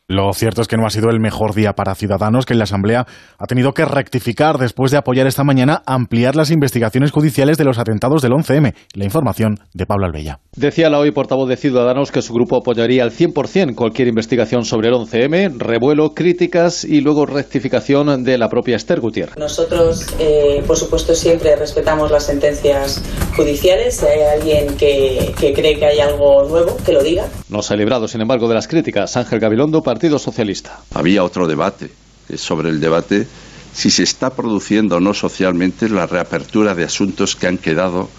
[0.10, 2.66] Lo cierto es que no ha sido el mejor día para Ciudadanos, que en la
[2.66, 3.08] Asamblea
[3.40, 7.80] ha tenido que rectificar después de apoyar esta mañana ampliar las investigaciones judiciales de los
[7.80, 8.74] atentados del 11M.
[8.96, 10.40] La información de Pablo Albella.
[10.58, 14.90] Decía la hoy portavoz de Ciudadanos que su grupo apoyaría al 100% cualquier investigación sobre
[14.90, 19.38] el 11M, revuelo, críticas y luego rectificación de la propia Esther Gutiérrez.
[19.38, 23.02] Nosotros, eh, por supuesto, siempre respetamos las sentencias
[23.38, 23.96] judiciales.
[23.96, 27.26] Si hay alguien que, que cree que hay algo nuevo, que lo diga.
[27.48, 29.16] No se ha librado, sin embargo, de las críticas.
[29.16, 30.80] Ángel Gabilondo, Partido Socialista.
[30.96, 31.92] Había otro debate,
[32.28, 33.28] es sobre el debate
[33.74, 38.10] si se está produciendo o no socialmente la reapertura de asuntos que han quedado,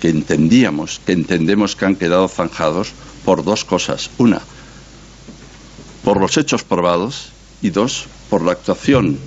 [0.00, 2.92] que entendíamos, que entendemos que han quedado zanjados
[3.24, 4.10] por dos cosas.
[4.18, 4.42] Una,
[6.04, 9.18] por los hechos probados y dos, por la actuación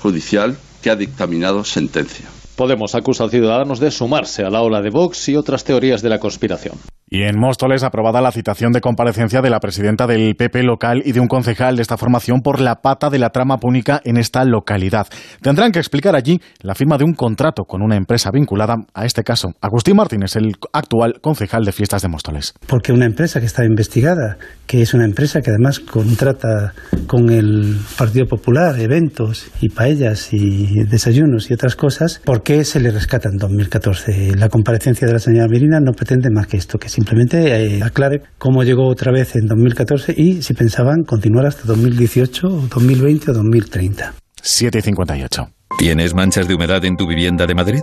[0.00, 2.26] judicial que ha dictaminado sentencia.
[2.54, 6.08] Podemos acusa a Ciudadanos de sumarse a la ola de Vox y otras teorías de
[6.08, 6.78] la conspiración.
[7.10, 11.12] Y en Móstoles aprobada la citación de comparecencia de la presidenta del PP local y
[11.12, 14.44] de un concejal de esta formación por la pata de la trama púnica en esta
[14.44, 15.06] localidad.
[15.40, 19.22] Tendrán que explicar allí la firma de un contrato con una empresa vinculada a este
[19.22, 19.52] caso.
[19.62, 22.52] Agustín Martínez, el actual concejal de fiestas de Móstoles.
[22.66, 24.36] Porque una empresa que está investigada,
[24.66, 26.74] que es una empresa que además contrata
[27.06, 32.80] con el Partido Popular eventos y paellas y desayunos y otras cosas, ¿por qué se
[32.80, 34.36] le rescata en 2014?
[34.36, 38.22] La comparecencia de la señora Mirina no pretende más que esto, que simplemente eh, aclare
[38.38, 43.34] cómo llegó otra vez en 2014 y si pensaban continuar hasta 2018 o 2020 o
[43.34, 44.14] 2030.
[44.42, 45.48] 7 y 58.
[45.78, 47.82] ¿Tienes manchas de humedad en tu vivienda de Madrid?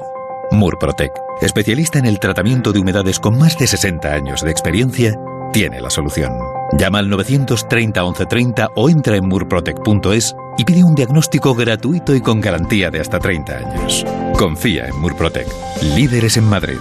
[0.51, 1.11] Murprotec,
[1.41, 5.15] especialista en el tratamiento de humedades con más de 60 años de experiencia,
[5.53, 6.33] tiene la solución.
[6.77, 12.41] Llama al 930 1130 o entra en murprotec.es y pide un diagnóstico gratuito y con
[12.41, 14.05] garantía de hasta 30 años.
[14.37, 15.47] Confía en Murprotec,
[15.95, 16.79] líderes en Madrid.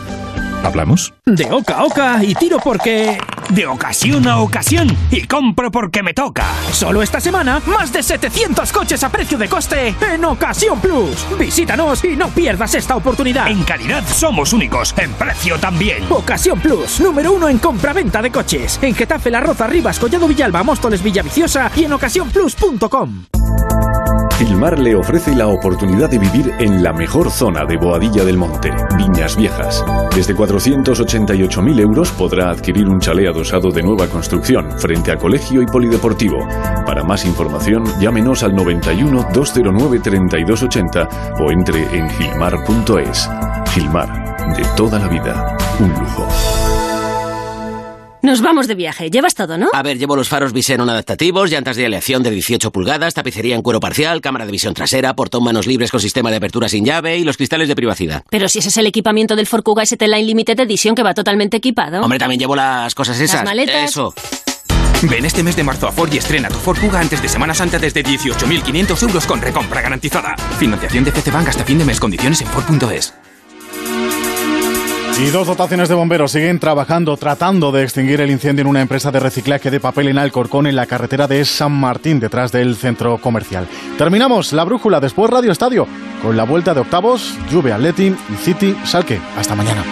[0.64, 1.12] ¿Hablamos?
[1.26, 3.18] De oca a oca y tiro porque...
[3.50, 6.46] De ocasión a ocasión y compro porque me toca.
[6.72, 11.26] Solo esta semana, más de 700 coches a precio de coste en Ocasión Plus.
[11.38, 13.48] Visítanos y no pierdas esta oportunidad.
[13.48, 16.04] En calidad somos únicos, en precio también.
[16.10, 18.78] Ocasión Plus, número uno en compra-venta de coches.
[18.80, 23.24] En Getafe, La Roza, Rivas, Collado Villalba, Móstoles, Villaviciosa y en ocasiónplus.com.
[24.38, 28.72] Gilmar le ofrece la oportunidad de vivir en la mejor zona de Boadilla del Monte,
[28.96, 29.84] Viñas Viejas.
[30.14, 35.66] Desde 488.000 euros podrá adquirir un chalet adosado de nueva construcción frente a colegio y
[35.66, 36.38] polideportivo.
[36.84, 41.08] Para más información, llámenos al 91 209 3280
[41.38, 43.30] o entre en gilmar.es.
[43.72, 46.28] Gilmar, de toda la vida, un lujo.
[48.24, 49.10] Nos vamos de viaje.
[49.10, 49.68] Llevas todo, ¿no?
[49.74, 53.60] A ver, llevo los faros Visenon adaptativos, llantas de aleación de 18 pulgadas, tapicería en
[53.60, 57.18] cuero parcial, cámara de visión trasera, portón manos libres con sistema de apertura sin llave
[57.18, 58.24] y los cristales de privacidad.
[58.30, 61.12] Pero si ese es el equipamiento del Ford Kuga ST Line Limited Edition que va
[61.12, 62.00] totalmente equipado.
[62.00, 63.40] Hombre, también llevo las cosas esas.
[63.40, 63.90] Las maletas.
[63.90, 64.14] Eso.
[65.02, 67.52] Ven este mes de marzo a Ford y estrena tu Ford Kuga antes de Semana
[67.52, 70.34] Santa desde 18.500 euros con recompra garantizada.
[70.58, 72.00] Financiación de FC Bank hasta fin de mes.
[72.00, 73.12] Condiciones en Ford.es.
[75.20, 79.12] Y dos dotaciones de bomberos siguen trabajando, tratando de extinguir el incendio en una empresa
[79.12, 83.18] de reciclaje de papel en Alcorcón, en la carretera de San Martín, detrás del centro
[83.18, 83.68] comercial.
[83.96, 85.86] Terminamos la brújula, después Radio Estadio,
[86.20, 89.20] con la vuelta de octavos, Juve Atleti y City Salque.
[89.36, 89.84] Hasta mañana.